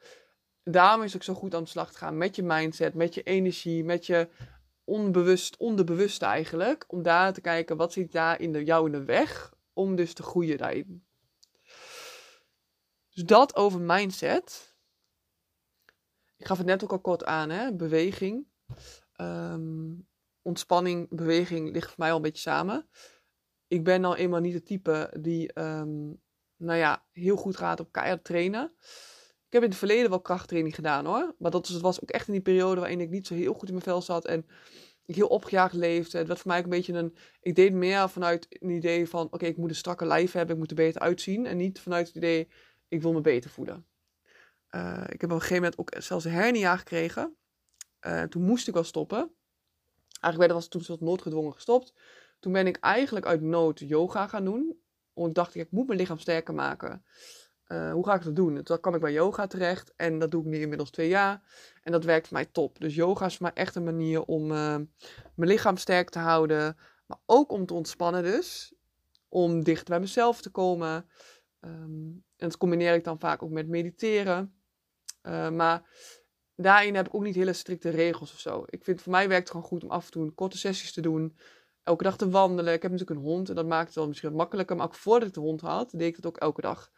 Daarom 0.63 1.03
is 1.03 1.13
het 1.13 1.17
ook 1.17 1.35
zo 1.35 1.41
goed 1.41 1.55
aan 1.55 1.63
de 1.63 1.69
slag 1.69 1.93
te 1.93 1.99
gaan 1.99 2.17
met 2.17 2.37
je 2.37 2.43
mindset, 2.43 2.95
met 2.95 3.15
je 3.15 3.23
energie, 3.23 3.85
met 3.85 4.07
je 4.07 4.29
onbewust, 4.85 5.57
onderbewust 5.57 6.23
eigenlijk. 6.23 6.85
Om 6.89 7.03
daar 7.03 7.33
te 7.33 7.41
kijken, 7.41 7.77
wat 7.77 7.93
zit 7.93 8.13
daar 8.13 8.41
in 8.41 8.53
de, 8.53 8.65
jou 8.65 8.87
in 8.87 8.93
de 8.93 9.05
weg 9.05 9.55
om 9.73 9.97
dus 9.97 10.13
te 10.13 10.23
groeien 10.23 10.59
daarin. 10.59 11.05
Dus 13.11 13.25
dat 13.25 13.57
over 13.57 13.81
mindset. 13.81 14.77
Ik 16.37 16.47
gaf 16.47 16.59
het 16.59 16.67
net 16.67 16.85
ook 16.85 16.93
al 16.93 17.01
kort 17.01 17.25
aan, 17.25 17.51
hè? 17.51 17.75
beweging. 17.75 18.47
Um, 19.21 20.08
ontspanning, 20.49 21.07
beweging 21.11 21.73
ligt 21.73 21.87
voor 21.87 21.99
mij 21.99 22.11
al 22.11 22.17
een 22.17 22.23
beetje 22.23 22.51
samen. 22.51 22.89
Ik 23.67 23.85
ben 23.85 24.01
nou 24.01 24.17
eenmaal 24.17 24.41
niet 24.41 24.53
de 24.53 24.63
type 24.63 25.11
die, 25.21 25.61
um, 25.61 26.21
nou 26.57 26.79
ja, 26.79 27.07
heel 27.13 27.37
goed 27.37 27.57
gaat 27.57 27.81
op 27.81 27.93
keihard 27.93 28.25
trainen. 28.25 28.73
Ik 29.47 29.55
heb 29.55 29.63
in 29.63 29.69
het 29.69 29.79
verleden 29.79 30.11
wel 30.11 30.21
krachttraining 30.21 30.75
gedaan 30.75 31.07
hoor. 31.07 31.35
Maar 31.39 31.51
dat 31.51 31.69
was 31.69 32.03
ook 32.03 32.11
echt 32.11 32.27
in 32.27 32.33
die 32.33 32.43
periode 32.43 32.81
waarin 32.81 33.01
ik 33.01 33.11
niet 33.11 33.27
zo 33.27 33.35
heel 33.35 33.53
goed 33.53 33.69
in 33.69 33.73
mijn 33.73 33.85
vel 33.85 34.03
zat. 34.03 34.25
En 34.25 34.47
ik 35.05 35.15
heel 35.15 35.29
opgejaagd 35.29 35.75
leefde. 35.75 36.19
Het 36.19 36.27
werd 36.27 36.39
voor 36.39 36.49
mij 36.51 36.59
ook 36.59 36.65
een 36.65 36.71
beetje 36.71 36.93
een... 36.93 37.17
Ik 37.41 37.55
deed 37.55 37.73
meer 37.73 38.09
vanuit 38.09 38.47
een 38.49 38.71
idee 38.71 39.09
van... 39.09 39.27
Oké, 39.31 39.47
ik 39.47 39.57
moet 39.57 39.71
een 39.71 39.77
strakke 39.77 40.07
lijf 40.07 40.33
hebben. 40.33 40.55
Ik 40.55 40.61
moet 40.61 40.71
er 40.71 40.77
beter 40.77 41.01
uitzien. 41.01 41.47
En 41.47 41.57
niet 41.57 41.81
vanuit 41.81 42.07
het 42.07 42.17
idee... 42.17 42.49
Ik 42.89 43.03
wil 43.03 43.13
me 43.13 43.21
beter 43.21 43.51
voelen. 43.51 43.87
Uh, 44.71 45.05
ik 45.09 45.21
heb 45.21 45.31
op 45.31 45.37
een 45.37 45.41
gegeven 45.41 45.63
moment 45.63 45.79
ook 45.79 45.93
zelfs 45.99 46.25
een 46.25 46.31
hernia 46.31 46.77
gekregen. 46.77 47.37
Uh, 48.07 48.23
toen 48.23 48.43
moest 48.43 48.69
ik 48.69 48.75
wel 48.75 48.85
stoppen. 48.85 49.38
Eigenlijk 50.21 50.53
was 50.53 50.69
toen 50.69 50.83
soort 50.83 51.01
noodgedwongen 51.01 51.53
gestopt. 51.53 51.95
Toen 52.41 52.53
ben 52.53 52.67
ik 52.67 52.77
eigenlijk 52.77 53.27
uit 53.27 53.41
nood 53.41 53.79
yoga 53.79 54.27
gaan 54.27 54.45
doen. 54.45 54.81
Want 55.13 55.29
ik 55.29 55.35
dacht, 55.35 55.55
ik 55.55 55.71
moet 55.71 55.87
mijn 55.87 55.99
lichaam 55.99 56.19
sterker 56.19 56.55
maken. 56.55 57.05
Uh, 57.69 57.93
hoe 57.93 58.07
ga 58.07 58.15
ik 58.15 58.25
dat 58.25 58.37
doen? 58.37 58.63
Toen 58.63 58.81
kwam 58.81 58.95
ik 58.95 59.01
bij 59.01 59.13
yoga 59.13 59.47
terecht. 59.47 59.93
En 59.97 60.19
dat 60.19 60.31
doe 60.31 60.41
ik 60.43 60.47
nu 60.47 60.61
inmiddels 60.61 60.91
twee 60.91 61.09
jaar. 61.09 61.43
En 61.83 61.93
dat 61.93 62.05
werkt 62.05 62.29
voor 62.29 62.37
mij 62.37 62.47
top. 62.47 62.81
Dus 62.81 62.95
yoga 62.95 63.27
is 63.27 63.37
voor 63.37 63.47
mij 63.47 63.63
echt 63.65 63.75
een 63.75 63.85
manier 63.85 64.23
om 64.23 64.43
uh, 64.43 64.77
mijn 65.35 65.51
lichaam 65.51 65.77
sterk 65.77 66.11
te 66.11 66.19
houden. 66.19 66.77
Maar 67.07 67.19
ook 67.27 67.53
om 67.53 67.67
te 67.67 67.75
ontspannen 67.75 68.23
dus. 68.23 68.75
Om 69.29 69.65
dicht 69.65 69.89
bij 69.89 70.01
mezelf 70.01 70.41
te 70.41 70.51
komen. 70.51 71.09
Um, 71.61 72.25
en 72.37 72.49
dat 72.49 72.57
combineer 72.57 72.95
ik 72.95 73.05
dan 73.05 73.19
vaak 73.19 73.43
ook 73.43 73.51
met 73.51 73.69
mediteren. 73.69 74.55
Uh, 75.23 75.51
maar 75.51 75.83
daarin 76.63 76.95
heb 76.95 77.07
ik 77.07 77.15
ook 77.15 77.23
niet 77.23 77.35
hele 77.35 77.53
strikte 77.53 77.91
regels 77.91 78.33
of 78.33 78.39
zo. 78.39 78.65
Ik 78.67 78.85
vind 78.85 79.03
voor 79.03 79.13
mij 79.13 79.29
werkt 79.29 79.43
het 79.43 79.51
gewoon 79.51 79.67
goed 79.67 79.85
om 79.85 79.91
af 79.91 80.05
en 80.05 80.11
toe 80.11 80.31
korte 80.31 80.59
sessies 80.59 80.93
te 80.93 81.01
doen. 81.01 81.37
Elke 81.83 82.03
dag 82.03 82.17
te 82.17 82.31
wandelen. 82.31 82.73
Ik 82.73 82.83
heb 82.83 82.91
natuurlijk 82.91 83.21
een 83.21 83.27
hond 83.27 83.49
en 83.49 83.55
dat 83.55 83.67
maakt 83.67 83.87
het 83.87 83.95
wel 83.95 84.07
misschien 84.07 84.29
wat 84.29 84.39
makkelijker. 84.39 84.77
Maar 84.77 84.87
ook 84.87 84.95
voordat 84.95 85.29
ik 85.29 85.35
de 85.35 85.41
hond 85.41 85.61
had, 85.61 85.91
deed 85.91 86.09
ik 86.09 86.17
het 86.17 86.27
ook 86.27 86.37
elke 86.37 86.61
dag. 86.61 86.91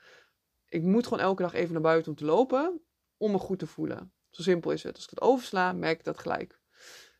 Ik 0.68 0.82
moet 0.82 1.04
gewoon 1.04 1.24
elke 1.24 1.42
dag 1.42 1.52
even 1.52 1.72
naar 1.72 1.82
buiten 1.82 2.10
om 2.10 2.16
te 2.16 2.24
lopen. 2.24 2.80
Om 3.16 3.30
me 3.30 3.38
goed 3.38 3.58
te 3.58 3.66
voelen. 3.66 4.12
Zo 4.30 4.42
simpel 4.42 4.70
is 4.70 4.82
het. 4.82 4.94
Als 4.94 5.04
ik 5.04 5.10
het 5.10 5.20
oversla, 5.20 5.72
merk 5.72 5.98
ik 5.98 6.04
dat 6.04 6.18
gelijk. 6.18 6.60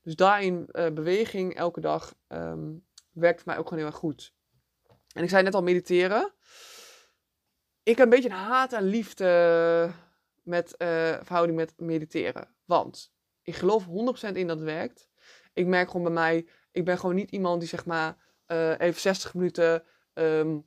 Dus 0.02 0.16
daarin 0.16 0.68
uh, 0.73 0.90
beweging 0.90 1.54
elke 1.54 1.80
dag 1.80 2.14
um, 2.28 2.87
werkt 3.12 3.42
voor 3.42 3.49
mij 3.49 3.59
ook 3.59 3.68
gewoon 3.68 3.82
heel 3.82 3.92
erg 3.92 4.00
goed. 4.00 4.35
En 5.12 5.23
ik 5.23 5.28
zei 5.28 5.42
net 5.42 5.54
al 5.54 5.62
mediteren. 5.62 6.32
Ik 7.82 7.97
heb 7.97 8.04
een 8.04 8.11
beetje 8.11 8.28
een 8.28 8.35
haat 8.35 8.73
en 8.73 8.82
liefde 8.82 9.92
met 10.50 10.75
uh, 10.78 10.88
verhouding 11.23 11.59
met 11.59 11.73
mediteren. 11.76 12.54
Want 12.64 13.12
ik 13.42 13.54
geloof 13.54 13.87
100% 13.87 13.88
in 14.33 14.47
dat 14.47 14.57
het 14.57 14.66
werkt. 14.66 15.09
Ik 15.52 15.66
merk 15.66 15.87
gewoon 15.87 16.02
bij 16.02 16.12
mij, 16.12 16.49
ik 16.71 16.85
ben 16.85 16.99
gewoon 16.99 17.14
niet 17.14 17.30
iemand 17.30 17.61
die 17.61 17.69
zeg 17.69 17.87
maar 17.87 18.16
uh, 18.47 18.78
even 18.78 19.00
60 19.00 19.35
minuten 19.35 19.85
um, 20.14 20.66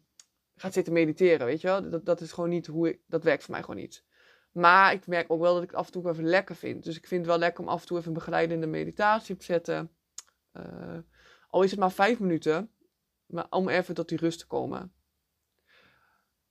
gaat 0.56 0.74
zitten 0.74 0.94
mediteren, 0.94 1.46
weet 1.46 1.62
je 1.62 1.68
wel. 1.68 1.90
Dat, 1.90 2.06
dat 2.06 2.22
is 2.22 2.32
gewoon 2.32 2.50
niet 2.50 2.68
hoe 2.68 2.90
ik, 2.90 3.00
dat 3.08 3.24
werkt 3.24 3.44
voor 3.44 3.52
mij 3.54 3.62
gewoon 3.62 3.80
niet. 3.80 4.04
Maar 4.52 4.94
ik 4.94 5.08
merk 5.08 5.32
ook 5.32 5.42
wel 5.42 5.54
dat 5.54 5.64
ik 5.64 5.70
het 5.70 5.80
af 5.80 5.86
en 5.86 5.92
toe 5.92 6.10
even 6.10 6.26
lekker 6.26 6.56
vind. 6.56 6.84
Dus 6.84 6.98
ik 6.98 7.08
vind 7.08 7.22
het 7.22 7.30
wel 7.30 7.40
lekker 7.40 7.64
om 7.64 7.70
af 7.70 7.82
en 7.82 7.88
toe 7.88 7.98
even 7.98 8.08
een 8.08 8.18
begeleidende 8.18 8.68
meditatie 8.68 9.36
te 9.36 9.46
zetten. 9.46 9.92
Uh, 10.54 10.98
al 11.48 11.62
is 11.62 11.72
het 11.72 11.80
maar 11.80 11.92
vijf 11.92 12.20
minuten, 12.20 12.72
maar 13.26 13.48
om 13.50 13.70
even 13.70 13.96
tot 13.96 14.10
die 14.10 14.18
rust 14.18 14.40
te 14.40 14.48
komen. 14.48 14.94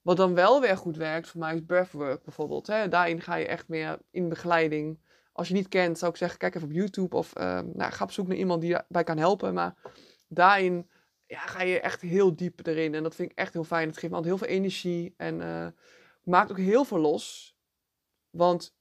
Wat 0.02 0.16
dan 0.16 0.34
wel 0.34 0.60
weer 0.60 0.76
goed 0.76 0.96
werkt 0.96 1.28
voor 1.28 1.40
mij 1.40 1.54
is 1.54 1.60
breathwork 1.66 2.24
bijvoorbeeld. 2.24 2.66
Hè. 2.66 2.88
Daarin 2.88 3.20
ga 3.20 3.34
je 3.34 3.46
echt 3.46 3.68
meer 3.68 3.98
in 4.10 4.28
begeleiding. 4.28 5.00
Als 5.32 5.48
je 5.48 5.54
niet 5.54 5.68
kent, 5.68 5.98
zou 5.98 6.10
ik 6.10 6.16
zeggen, 6.16 6.38
kijk 6.38 6.54
even 6.54 6.68
op 6.68 6.74
YouTube 6.74 7.16
of 7.16 7.38
uh, 7.38 7.60
nou, 7.60 7.92
ga 7.92 8.04
op 8.04 8.10
zoek 8.12 8.26
naar 8.26 8.36
iemand 8.36 8.60
die 8.60 8.70
daarbij 8.70 9.04
kan 9.04 9.18
helpen. 9.18 9.54
Maar 9.54 9.74
daarin 10.28 10.90
ja, 11.26 11.38
ga 11.38 11.62
je 11.62 11.80
echt 11.80 12.00
heel 12.00 12.36
diep 12.36 12.66
erin. 12.66 12.94
En 12.94 13.02
dat 13.02 13.14
vind 13.14 13.30
ik 13.30 13.38
echt 13.38 13.52
heel 13.52 13.64
fijn. 13.64 13.88
Het 13.88 13.98
geeft 13.98 14.12
me 14.12 14.16
altijd 14.18 14.34
heel 14.38 14.46
veel 14.46 14.56
energie 14.56 15.14
en 15.16 15.40
uh, 15.40 15.66
maakt 16.22 16.50
ook 16.50 16.58
heel 16.58 16.84
veel 16.84 16.98
los. 16.98 17.56
Want 18.30 18.74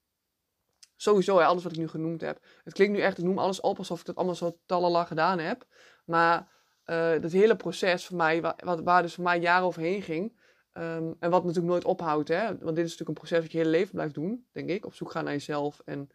sowieso, 0.95 1.37
hè, 1.37 1.45
alles 1.45 1.63
wat 1.63 1.71
ik 1.71 1.77
nu 1.77 1.87
genoemd 1.87 2.21
heb. 2.21 2.45
Het 2.63 2.73
klinkt 2.73 2.93
nu 2.93 3.01
echt, 3.01 3.17
ik 3.17 3.23
noem 3.23 3.37
alles 3.37 3.59
op 3.59 3.77
alsof 3.77 3.99
ik 3.99 4.05
dat 4.05 4.15
allemaal 4.15 4.35
zo 4.35 4.57
talala 4.65 5.03
gedaan 5.03 5.39
heb. 5.39 5.65
Maar 6.05 6.51
uh, 6.85 7.21
dat 7.21 7.31
hele 7.31 7.55
proces 7.55 8.05
voor 8.05 8.17
mij, 8.17 8.41
waar, 8.41 8.83
waar 8.83 9.01
dus 9.01 9.13
voor 9.13 9.23
mij 9.23 9.39
jaren 9.39 9.65
overheen 9.65 10.01
ging, 10.01 10.39
Um, 10.73 11.15
en 11.19 11.29
wat 11.29 11.43
natuurlijk 11.43 11.71
nooit 11.71 11.85
ophoudt, 11.85 12.27
hè? 12.27 12.43
want 12.45 12.75
dit 12.75 12.85
is 12.85 12.91
natuurlijk 12.91 13.07
een 13.07 13.13
proces 13.13 13.39
wat 13.39 13.51
je 13.51 13.57
hele 13.57 13.69
leven 13.69 13.93
blijft 13.93 14.13
doen, 14.13 14.47
denk 14.51 14.69
ik. 14.69 14.85
Op 14.85 14.93
zoek 14.93 15.11
gaan 15.11 15.23
naar 15.23 15.33
jezelf 15.33 15.81
en 15.85 16.09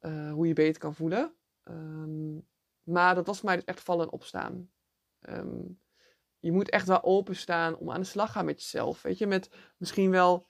uh, 0.00 0.32
hoe 0.32 0.46
je 0.46 0.52
beter 0.52 0.80
kan 0.80 0.94
voelen. 0.94 1.34
Um, 1.64 2.46
maar 2.82 3.14
dat 3.14 3.26
was 3.26 3.36
voor 3.38 3.46
mij 3.46 3.56
dus 3.56 3.64
echt 3.64 3.80
vallen 3.80 4.06
en 4.06 4.12
opstaan. 4.12 4.70
Um, 5.28 5.80
je 6.38 6.52
moet 6.52 6.70
echt 6.70 6.86
wel 6.86 7.02
openstaan 7.02 7.76
om 7.76 7.90
aan 7.90 8.00
de 8.00 8.06
slag 8.06 8.32
gaan 8.32 8.44
met 8.44 8.62
jezelf. 8.62 9.02
Weet 9.02 9.18
je, 9.18 9.26
met 9.26 9.50
misschien 9.76 10.10
wel 10.10 10.46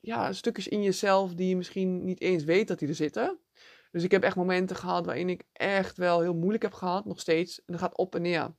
ja, 0.00 0.32
stukjes 0.32 0.68
in 0.68 0.82
jezelf 0.82 1.34
die 1.34 1.48
je 1.48 1.56
misschien 1.56 2.04
niet 2.04 2.20
eens 2.20 2.44
weet 2.44 2.68
dat 2.68 2.78
die 2.78 2.88
er 2.88 2.94
zitten. 2.94 3.40
Dus 3.90 4.02
ik 4.02 4.10
heb 4.10 4.22
echt 4.22 4.36
momenten 4.36 4.76
gehad 4.76 5.06
waarin 5.06 5.28
ik 5.28 5.44
echt 5.52 5.96
wel 5.96 6.20
heel 6.20 6.34
moeilijk 6.34 6.62
heb 6.62 6.72
gehad, 6.72 7.04
nog 7.04 7.20
steeds. 7.20 7.58
En 7.58 7.72
dat 7.72 7.80
gaat 7.80 7.96
op 7.96 8.14
en 8.14 8.22
neer. 8.22 8.54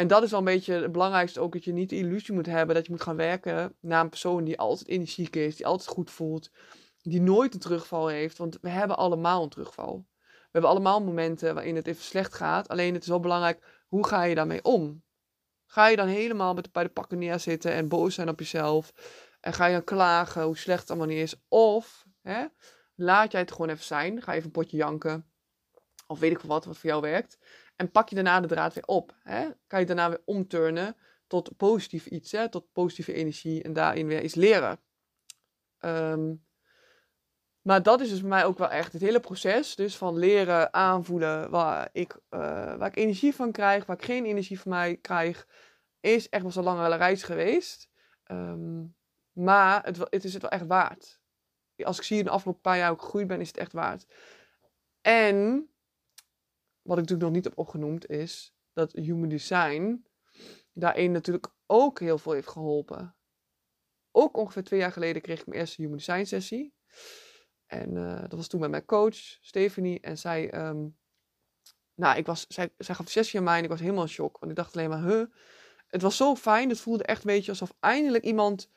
En 0.00 0.06
dat 0.06 0.22
is 0.22 0.30
wel 0.30 0.38
een 0.38 0.44
beetje 0.44 0.72
het 0.72 0.92
belangrijkste 0.92 1.40
ook, 1.40 1.52
dat 1.52 1.64
je 1.64 1.72
niet 1.72 1.88
de 1.88 1.96
illusie 1.96 2.34
moet 2.34 2.46
hebben 2.46 2.74
dat 2.74 2.86
je 2.86 2.92
moet 2.92 3.02
gaan 3.02 3.16
werken 3.16 3.76
naar 3.80 4.00
een 4.00 4.08
persoon 4.08 4.44
die 4.44 4.58
altijd 4.58 4.88
energiek 4.88 5.36
is, 5.36 5.56
die 5.56 5.66
altijd 5.66 5.88
goed 5.88 6.10
voelt, 6.10 6.50
die 7.02 7.20
nooit 7.20 7.54
een 7.54 7.60
terugval 7.60 8.08
heeft. 8.08 8.38
Want 8.38 8.58
we 8.60 8.68
hebben 8.68 8.96
allemaal 8.96 9.42
een 9.42 9.48
terugval. 9.48 10.06
We 10.18 10.48
hebben 10.50 10.70
allemaal 10.70 11.02
momenten 11.02 11.54
waarin 11.54 11.76
het 11.76 11.86
even 11.86 12.02
slecht 12.02 12.34
gaat. 12.34 12.68
Alleen 12.68 12.94
het 12.94 13.02
is 13.02 13.08
wel 13.08 13.20
belangrijk, 13.20 13.84
hoe 13.88 14.06
ga 14.06 14.22
je 14.22 14.34
daarmee 14.34 14.64
om? 14.64 15.02
Ga 15.66 15.88
je 15.88 15.96
dan 15.96 16.08
helemaal 16.08 16.54
met, 16.54 16.72
bij 16.72 16.82
de 16.82 16.88
pakken 16.88 17.18
neerzitten 17.18 17.72
en 17.72 17.88
boos 17.88 18.14
zijn 18.14 18.28
op 18.28 18.38
jezelf? 18.38 18.92
En 19.40 19.52
ga 19.52 19.66
je 19.66 19.72
dan 19.72 19.84
klagen 19.84 20.42
hoe 20.42 20.56
slecht 20.56 20.80
het 20.80 20.90
allemaal 20.90 21.08
niet 21.08 21.22
is? 21.22 21.34
Of 21.48 22.06
hè, 22.22 22.46
laat 22.94 23.32
jij 23.32 23.40
het 23.40 23.52
gewoon 23.52 23.68
even 23.68 23.84
zijn. 23.84 24.22
Ga 24.22 24.32
even 24.32 24.44
een 24.44 24.50
potje 24.50 24.76
janken. 24.76 25.30
Of 26.06 26.18
weet 26.18 26.32
ik 26.32 26.40
wat, 26.40 26.64
wat 26.64 26.78
voor 26.78 26.90
jou 26.90 27.02
werkt. 27.02 27.38
En 27.80 27.90
pak 27.90 28.08
je 28.08 28.14
daarna 28.14 28.40
de 28.40 28.46
draad 28.46 28.74
weer 28.74 28.86
op. 28.86 29.16
Hè? 29.22 29.48
Kan 29.66 29.80
je 29.80 29.86
daarna 29.86 30.08
weer 30.08 30.22
omturnen 30.24 30.96
tot 31.26 31.56
positief 31.56 32.06
iets, 32.06 32.32
hè? 32.32 32.48
tot 32.48 32.72
positieve 32.72 33.12
energie 33.12 33.62
en 33.62 33.72
daarin 33.72 34.06
weer 34.06 34.22
iets 34.22 34.34
leren. 34.34 34.80
Um, 35.78 36.44
maar 37.60 37.82
dat 37.82 38.00
is 38.00 38.08
dus 38.08 38.20
bij 38.20 38.28
mij 38.28 38.44
ook 38.44 38.58
wel 38.58 38.70
echt 38.70 38.92
het 38.92 39.02
hele 39.02 39.20
proces. 39.20 39.74
Dus 39.74 39.96
van 39.96 40.18
leren 40.18 40.74
aanvoelen 40.74 41.50
waar 41.50 41.88
ik, 41.92 42.12
uh, 42.30 42.40
waar 42.76 42.86
ik 42.86 42.96
energie 42.96 43.34
van 43.34 43.52
krijg, 43.52 43.86
waar 43.86 43.96
ik 43.96 44.04
geen 44.04 44.24
energie 44.24 44.60
van 44.60 44.70
mij 44.70 44.96
krijg, 44.96 45.46
is 46.00 46.28
echt 46.28 46.42
wel 46.42 46.52
zo'n 46.52 46.64
lange 46.64 46.96
reis 46.96 47.22
geweest. 47.22 47.90
Um, 48.30 48.96
maar 49.32 49.84
het, 49.84 49.98
het, 49.98 50.24
is 50.24 50.32
het 50.32 50.42
wel 50.42 50.50
echt 50.50 50.66
waard. 50.66 51.20
Als 51.76 51.96
ik 51.96 52.04
zie 52.04 52.18
in 52.18 52.24
de 52.24 52.30
afgelopen 52.30 52.62
paar 52.62 52.76
jaar 52.76 52.90
ook 52.90 53.02
gegroeid 53.02 53.26
ben, 53.26 53.40
is 53.40 53.48
het 53.48 53.56
echt 53.56 53.72
waard. 53.72 54.06
En 55.00 55.69
wat 56.90 56.98
ik 56.98 57.04
natuurlijk 57.08 57.22
nog 57.22 57.32
niet 57.32 57.44
heb 57.44 57.58
opgenoemd, 57.58 58.08
is 58.08 58.54
dat 58.72 58.92
Human 58.92 59.28
Design 59.28 60.06
daarin 60.72 61.12
natuurlijk 61.12 61.52
ook 61.66 62.00
heel 62.00 62.18
veel 62.18 62.32
heeft 62.32 62.48
geholpen. 62.48 63.16
Ook 64.10 64.36
ongeveer 64.36 64.64
twee 64.64 64.80
jaar 64.80 64.92
geleden 64.92 65.22
kreeg 65.22 65.40
ik 65.40 65.46
mijn 65.46 65.60
eerste 65.60 65.82
Human 65.82 65.96
Design 65.96 66.24
sessie. 66.24 66.74
En 67.66 67.94
uh, 67.94 68.20
dat 68.20 68.32
was 68.32 68.48
toen 68.48 68.60
met 68.60 68.70
mijn 68.70 68.84
coach, 68.84 69.14
Stephanie. 69.40 70.00
En 70.00 70.18
zij, 70.18 70.66
um, 70.66 70.98
nou, 71.94 72.18
ik 72.18 72.26
was, 72.26 72.44
zij, 72.48 72.72
zij 72.78 72.94
gaf 72.94 73.04
de 73.04 73.12
sessie 73.12 73.38
aan 73.38 73.44
mij 73.44 73.58
en 73.58 73.64
ik 73.64 73.70
was 73.70 73.80
helemaal 73.80 74.02
in 74.02 74.08
shock. 74.08 74.38
Want 74.38 74.50
ik 74.50 74.56
dacht 74.56 74.76
alleen 74.76 74.88
maar, 74.88 75.02
huh. 75.02 75.24
Het 75.86 76.02
was 76.02 76.16
zo 76.16 76.34
fijn. 76.34 76.68
Het 76.68 76.80
voelde 76.80 77.04
echt, 77.04 77.22
weet 77.22 77.44
je, 77.44 77.50
alsof 77.50 77.74
eindelijk 77.80 78.24
iemand 78.24 78.70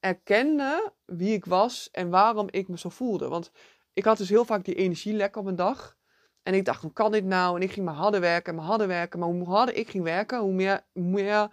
erkende 0.00 0.92
wie 1.04 1.32
ik 1.32 1.44
was 1.44 1.90
en 1.90 2.10
waarom 2.10 2.48
ik 2.50 2.68
me 2.68 2.78
zo 2.78 2.88
voelde. 2.88 3.28
Want 3.28 3.50
ik 3.92 4.04
had 4.04 4.18
dus 4.18 4.28
heel 4.28 4.44
vaak 4.44 4.64
die 4.64 4.74
energielek 4.74 5.36
op 5.36 5.46
een 5.46 5.56
dag. 5.56 6.00
En 6.42 6.54
ik 6.54 6.64
dacht, 6.64 6.82
hoe 6.82 6.92
kan 6.92 7.12
dit 7.12 7.24
nou? 7.24 7.56
En 7.56 7.62
ik 7.62 7.72
ging 7.72 7.86
maar 7.86 7.94
harder 7.94 8.20
werken, 8.20 8.54
maar 8.54 8.64
harder 8.64 8.86
werken. 8.86 9.18
Maar 9.18 9.28
hoe 9.28 9.48
harder 9.48 9.74
ik 9.74 9.88
ging 9.88 10.04
werken, 10.04 10.40
hoe 10.40 10.52
meer, 10.52 10.84
hoe 10.92 11.02
meer 11.02 11.48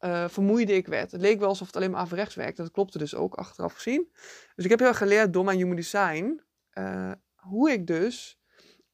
uh, 0.00 0.28
vermoeide 0.28 0.74
ik 0.74 0.86
werd. 0.86 1.12
Het 1.12 1.20
leek 1.20 1.38
wel 1.38 1.48
alsof 1.48 1.66
het 1.66 1.76
alleen 1.76 1.90
maar 1.90 2.00
averechts 2.00 2.34
werkte. 2.34 2.62
Dat 2.62 2.70
klopte 2.70 2.98
dus 2.98 3.14
ook 3.14 3.34
achteraf 3.34 3.72
gezien. 3.72 4.08
Dus 4.54 4.64
ik 4.64 4.70
heb 4.70 4.78
heel 4.78 4.88
erg 4.88 4.98
geleerd 4.98 5.32
door 5.32 5.44
mijn 5.44 5.58
human 5.58 5.76
design... 5.76 6.44
Uh, 6.78 7.12
hoe 7.36 7.70
ik 7.70 7.86
dus 7.86 8.40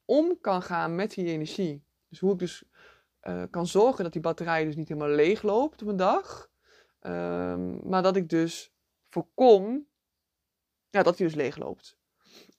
om 0.05 0.41
kan 0.41 0.63
gaan 0.63 0.95
met 0.95 1.15
die 1.15 1.27
energie. 1.27 1.85
Dus 2.09 2.19
hoe 2.19 2.33
ik 2.33 2.39
dus 2.39 2.65
uh, 3.23 3.43
kan 3.51 3.67
zorgen 3.67 4.05
dat 4.05 4.13
die 4.13 4.23
batterij 4.23 4.65
dus 4.65 4.77
niet 4.77 4.89
helemaal 4.89 5.15
leeg 5.15 5.43
loopt 5.43 5.83
op 5.83 5.89
een 5.89 5.97
dag. 5.97 6.51
Um, 7.01 7.89
maar 7.89 8.03
dat 8.03 8.17
ik 8.17 8.29
dus 8.29 8.75
voorkom 9.09 9.87
ja, 10.91 11.03
dat 11.03 11.19
hij 11.19 11.27
dus 11.27 11.37
leeg 11.37 11.57
loopt. 11.57 11.99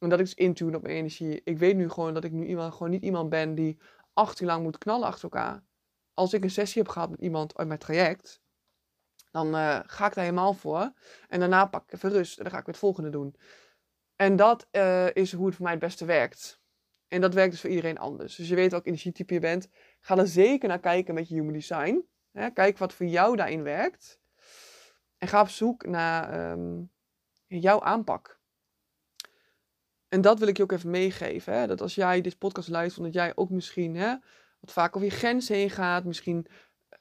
En 0.03 0.09
dat 0.09 0.19
ik 0.19 0.25
dus 0.25 0.33
intune 0.33 0.75
op 0.75 0.81
mijn 0.81 0.95
energie. 0.95 1.41
Ik 1.43 1.57
weet 1.57 1.75
nu 1.75 1.89
gewoon 1.89 2.13
dat 2.13 2.23
ik 2.23 2.31
nu 2.31 2.45
iemand, 2.45 2.73
gewoon 2.73 2.89
niet 2.89 3.03
iemand 3.03 3.29
ben 3.29 3.55
die 3.55 3.79
acht 4.13 4.39
uur 4.39 4.47
lang 4.47 4.63
moet 4.63 4.77
knallen 4.77 5.07
achter 5.07 5.23
elkaar. 5.23 5.63
Als 6.13 6.33
ik 6.33 6.43
een 6.43 6.49
sessie 6.49 6.81
heb 6.81 6.91
gehad 6.91 7.09
met 7.09 7.19
iemand 7.19 7.57
uit 7.57 7.67
mijn 7.67 7.79
traject, 7.79 8.41
dan 9.31 9.47
uh, 9.47 9.79
ga 9.85 10.05
ik 10.05 10.13
daar 10.13 10.23
helemaal 10.23 10.53
voor. 10.53 10.93
En 11.27 11.39
daarna 11.39 11.65
pak 11.65 11.83
ik 11.83 11.93
even 11.93 12.09
rust 12.09 12.37
en 12.37 12.43
dan 12.43 12.51
ga 12.51 12.59
ik 12.59 12.65
weer 12.65 12.73
het 12.73 12.83
volgende 12.83 13.09
doen. 13.09 13.35
En 14.15 14.35
dat 14.35 14.67
uh, 14.71 15.15
is 15.15 15.33
hoe 15.33 15.45
het 15.45 15.55
voor 15.55 15.63
mij 15.63 15.73
het 15.73 15.81
beste 15.81 16.05
werkt. 16.05 16.61
En 17.07 17.21
dat 17.21 17.33
werkt 17.33 17.51
dus 17.51 17.61
voor 17.61 17.69
iedereen 17.69 17.97
anders. 17.97 18.35
Dus 18.35 18.49
je 18.49 18.55
weet 18.55 18.71
welk 18.71 18.85
energietype 18.85 19.33
je 19.33 19.39
bent. 19.39 19.69
Ga 19.99 20.17
er 20.17 20.27
zeker 20.27 20.67
naar 20.67 20.79
kijken 20.79 21.13
met 21.13 21.27
je 21.27 21.35
human 21.35 21.53
design. 21.53 22.07
Kijk 22.53 22.77
wat 22.77 22.93
voor 22.93 23.05
jou 23.05 23.35
daarin 23.35 23.63
werkt. 23.63 24.19
En 25.17 25.27
ga 25.27 25.41
op 25.41 25.49
zoek 25.49 25.85
naar 25.85 26.51
um, 26.51 26.91
jouw 27.45 27.81
aanpak. 27.81 28.41
En 30.13 30.21
dat 30.21 30.39
wil 30.39 30.47
ik 30.47 30.57
je 30.57 30.63
ook 30.63 30.71
even 30.71 30.89
meegeven. 30.89 31.53
Hè? 31.53 31.67
Dat 31.67 31.81
als 31.81 31.95
jij 31.95 32.21
dit 32.21 32.37
podcast 32.37 32.67
luistert, 32.67 33.05
dat 33.05 33.13
jij 33.13 33.31
ook 33.35 33.49
misschien 33.49 33.95
hè, 33.95 34.15
wat 34.59 34.71
vaak 34.71 34.95
over 34.95 35.07
je 35.07 35.15
grens 35.15 35.47
heen 35.47 35.69
gaat. 35.69 36.03
Misschien 36.03 36.47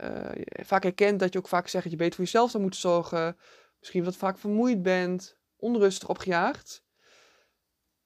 uh, 0.04 0.30
vaak 0.44 0.82
herkent 0.82 1.20
dat 1.20 1.32
je 1.32 1.38
ook 1.38 1.48
vaak 1.48 1.68
zegt 1.68 1.82
dat 1.82 1.92
je 1.92 1.98
beter 1.98 2.14
voor 2.14 2.24
jezelf 2.24 2.50
zou 2.50 2.62
moeten 2.62 2.80
zorgen. 2.80 3.36
Misschien 3.78 4.04
wat 4.04 4.16
vaak 4.16 4.38
vermoeid 4.38 4.82
bent, 4.82 5.36
onrustig 5.56 6.08
opgejaagd. 6.08 6.84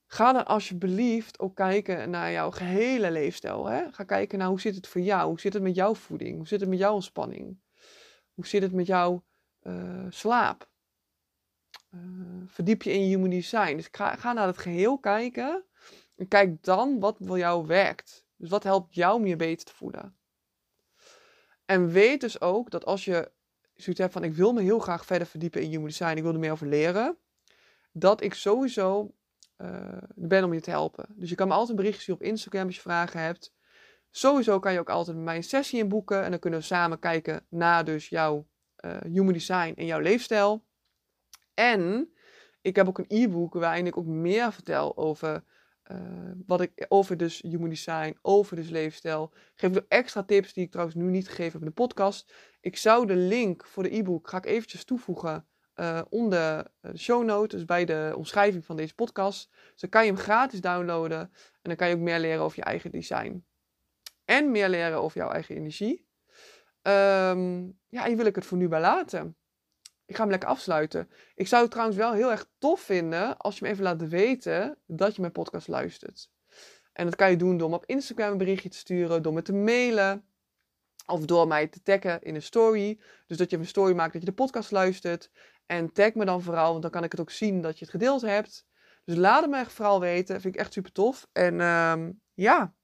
Ga 0.07 0.33
dan 0.33 0.47
alsjeblieft 0.47 1.39
ook 1.39 1.57
kijken 1.57 2.11
naar 2.11 2.33
jouw 2.33 2.51
gehele 2.51 3.11
leefstijl. 3.11 3.67
Hè? 3.67 3.93
Ga 3.93 4.05
kijken 4.05 4.39
naar 4.39 4.49
hoe 4.49 4.61
zit 4.61 4.75
het 4.75 4.87
voor 4.87 5.01
jou? 5.01 5.29
Hoe 5.29 5.41
zit 5.41 5.53
het 5.53 5.63
met 5.63 5.75
jouw 5.75 5.95
voeding? 5.95 6.37
Hoe 6.37 6.47
zit 6.47 6.61
het 6.61 6.69
met 6.69 6.79
jouw 6.79 6.95
ontspanning? 6.95 7.61
Hoe 8.35 8.47
zit 8.47 8.63
het 8.63 8.73
met 8.73 8.87
jouw 8.87 9.25
uh, 9.63 10.07
slaap? 10.09 10.69
Uh, 11.97 12.43
verdiep 12.47 12.83
je 12.83 12.93
in 12.93 13.01
je 13.01 13.07
human 13.07 13.31
design. 13.31 13.77
Dus 13.77 13.89
ga, 13.93 14.33
naar 14.33 14.47
het 14.47 14.59
geheel 14.59 14.99
kijken. 14.99 15.65
En 16.17 16.29
kijk 16.29 16.63
dan 16.63 17.01
wat 17.01 17.17
voor 17.21 17.39
jou 17.39 17.67
werkt. 17.67 18.27
Dus 18.37 18.51
wat 18.51 18.63
helpt 18.63 18.95
jou 18.95 19.17
om 19.19 19.27
je 19.27 19.37
beter 19.37 19.67
te 19.67 19.75
voelen. 19.75 20.17
En 21.65 21.89
weet 21.89 22.21
dus 22.21 22.41
ook 22.41 22.71
dat 22.71 22.85
als 22.85 23.05
je 23.05 23.31
zoiets 23.75 24.01
hebt 24.01 24.13
van 24.13 24.25
ik 24.25 24.35
wil 24.35 24.53
me 24.53 24.63
heel 24.63 24.79
graag 24.79 25.07
verder 25.07 25.27
verdiepen 25.27 25.63
in 25.63 25.71
human 25.71 25.87
design. 25.87 26.17
Ik 26.17 26.23
wil 26.23 26.33
er 26.33 26.39
meer 26.39 26.53
over 26.53 26.67
leren. 26.67 27.17
Dat 27.93 28.23
ik 28.23 28.35
sowieso 28.35 29.15
uh, 29.59 29.99
ben 30.15 30.45
om 30.45 30.55
je 30.55 30.61
te 30.61 30.71
helpen. 30.71 31.07
Dus 31.09 31.29
je 31.29 31.35
kan 31.35 31.49
me 31.49 31.53
altijd 31.53 31.71
een 31.71 31.85
berichtje 31.85 32.13
op 32.13 32.23
Instagram 32.23 32.67
als 32.67 32.75
je 32.75 32.81
vragen 32.81 33.21
hebt. 33.21 33.55
Sowieso 34.11 34.59
kan 34.59 34.73
je 34.73 34.79
ook 34.79 34.91
altijd 34.91 35.17
met 35.17 35.25
mij 35.25 35.37
een 35.37 35.43
sessie 35.43 35.79
inboeken. 35.79 36.25
En 36.25 36.31
dan 36.31 36.39
kunnen 36.39 36.61
we 36.61 36.65
samen 36.65 36.99
kijken 36.99 37.47
naar 37.49 37.85
dus 37.85 38.09
jouw 38.09 38.47
uh, 38.85 38.97
human 39.01 39.33
design 39.33 39.73
en 39.77 39.87
jouw 39.87 40.01
leefstijl. 40.01 40.65
En 41.57 42.13
ik 42.61 42.77
heb 42.77 42.89
ook 42.89 42.99
een 42.99 43.05
e-book 43.09 43.55
waarin 43.55 43.87
ik 43.87 43.97
ook 43.97 44.07
meer 44.07 44.53
vertel 44.53 44.97
over, 44.97 45.45
uh, 45.93 45.99
wat 46.47 46.61
ik, 46.61 46.87
over 46.89 47.17
dus 47.17 47.41
human 47.41 47.69
design, 47.69 48.19
over 48.23 48.57
dus 48.57 48.69
leefstijl. 48.69 49.33
Geef 49.55 49.71
ik 49.71 49.77
ook 49.77 49.85
extra 49.89 50.23
tips 50.23 50.53
die 50.53 50.65
ik 50.65 50.71
trouwens 50.71 50.97
nu 50.97 51.11
niet 51.11 51.29
gegeven 51.29 51.53
heb 51.53 51.61
in 51.61 51.67
de 51.67 51.73
podcast. 51.73 52.33
Ik 52.61 52.77
zou 52.77 53.07
de 53.07 53.17
link 53.17 53.67
voor 53.67 53.83
de 53.83 53.97
e-book, 53.97 54.29
ga 54.29 54.37
ik 54.37 54.47
eventjes 54.47 54.85
toevoegen 54.85 55.47
uh, 55.77 56.01
onder 56.09 56.67
de 56.81 56.99
show 56.99 57.25
notes, 57.25 57.51
dus 57.51 57.65
bij 57.65 57.85
de 57.85 58.13
omschrijving 58.17 58.65
van 58.65 58.77
deze 58.77 58.95
podcast. 58.95 59.51
Dus 59.51 59.81
dan 59.81 59.91
kan 59.91 60.05
je 60.05 60.13
hem 60.13 60.21
gratis 60.21 60.61
downloaden 60.61 61.21
en 61.21 61.31
dan 61.63 61.77
kan 61.77 61.89
je 61.89 61.95
ook 61.95 62.01
meer 62.01 62.19
leren 62.19 62.43
over 62.43 62.59
je 62.59 62.65
eigen 62.65 62.91
design. 62.91 63.45
En 64.25 64.51
meer 64.51 64.69
leren 64.69 65.01
over 65.01 65.19
jouw 65.19 65.31
eigen 65.31 65.57
energie. 65.57 66.07
Um, 66.83 67.79
ja, 67.89 68.07
hier 68.07 68.17
wil 68.17 68.27
ik 68.27 68.35
het 68.35 68.47
voor 68.47 68.59
nu 68.59 68.69
bij 68.69 68.81
laten. 68.81 69.37
Ik 70.07 70.15
ga 70.17 70.21
hem 70.21 70.31
lekker 70.31 70.49
afsluiten. 70.49 71.11
Ik 71.35 71.47
zou 71.47 71.63
het 71.63 71.71
trouwens 71.71 71.99
wel 71.99 72.13
heel 72.13 72.31
erg 72.31 72.49
tof 72.59 72.81
vinden 72.81 73.37
als 73.37 73.59
je 73.59 73.65
me 73.65 73.71
even 73.71 73.83
laat 73.83 74.09
weten 74.09 74.79
dat 74.87 75.15
je 75.15 75.21
mijn 75.21 75.33
podcast 75.33 75.69
luistert. 75.69 76.31
En 76.93 77.05
dat 77.05 77.17
kan 77.17 77.31
je 77.31 77.37
doen 77.37 77.59
door 77.59 77.69
me 77.69 77.77
op 77.77 77.87
Instagram 77.87 78.31
een 78.31 78.39
berichtje 78.39 78.69
te 78.69 78.77
sturen, 78.77 79.23
door 79.23 79.33
me 79.33 79.43
te 79.43 79.53
mailen. 79.53 80.25
Of 81.07 81.25
door 81.25 81.47
mij 81.47 81.67
te 81.67 81.83
taggen 81.83 82.23
in 82.23 82.35
een 82.35 82.43
story. 82.43 83.01
Dus 83.27 83.37
dat 83.37 83.51
je 83.51 83.57
een 83.57 83.67
story 83.67 83.95
maakt 83.95 84.13
dat 84.13 84.23
je 84.23 84.29
de 84.29 84.35
podcast 84.35 84.71
luistert. 84.71 85.31
En 85.67 85.93
tag 85.93 86.15
me 86.15 86.25
dan 86.25 86.43
vooral, 86.43 86.71
want 86.71 86.83
dan 86.83 86.91
kan 86.91 87.05
ik 87.05 87.11
het 87.11 87.21
ook 87.21 87.31
zien 87.31 87.61
dat 87.61 87.79
je 87.79 87.85
het 87.85 87.95
gedeeld 87.95 88.21
hebt. 88.21 88.67
Dus 89.05 89.17
laat 89.17 89.41
het 89.41 89.51
me 89.51 89.59
echt 89.59 89.73
vooral 89.73 90.01
weten. 90.01 90.41
Vind 90.41 90.55
ik 90.55 90.61
echt 90.61 90.73
super 90.73 90.93
tof. 90.93 91.29
En 91.33 91.61
um, 91.61 92.21
ja, 92.35 92.75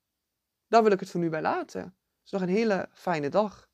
daar 0.68 0.82
wil 0.82 0.92
ik 0.92 1.00
het 1.00 1.10
voor 1.10 1.20
nu 1.20 1.28
bij 1.28 1.42
laten. 1.42 1.96
Dus 2.22 2.30
nog 2.30 2.42
een 2.42 2.48
hele 2.48 2.88
fijne 2.92 3.28
dag. 3.28 3.70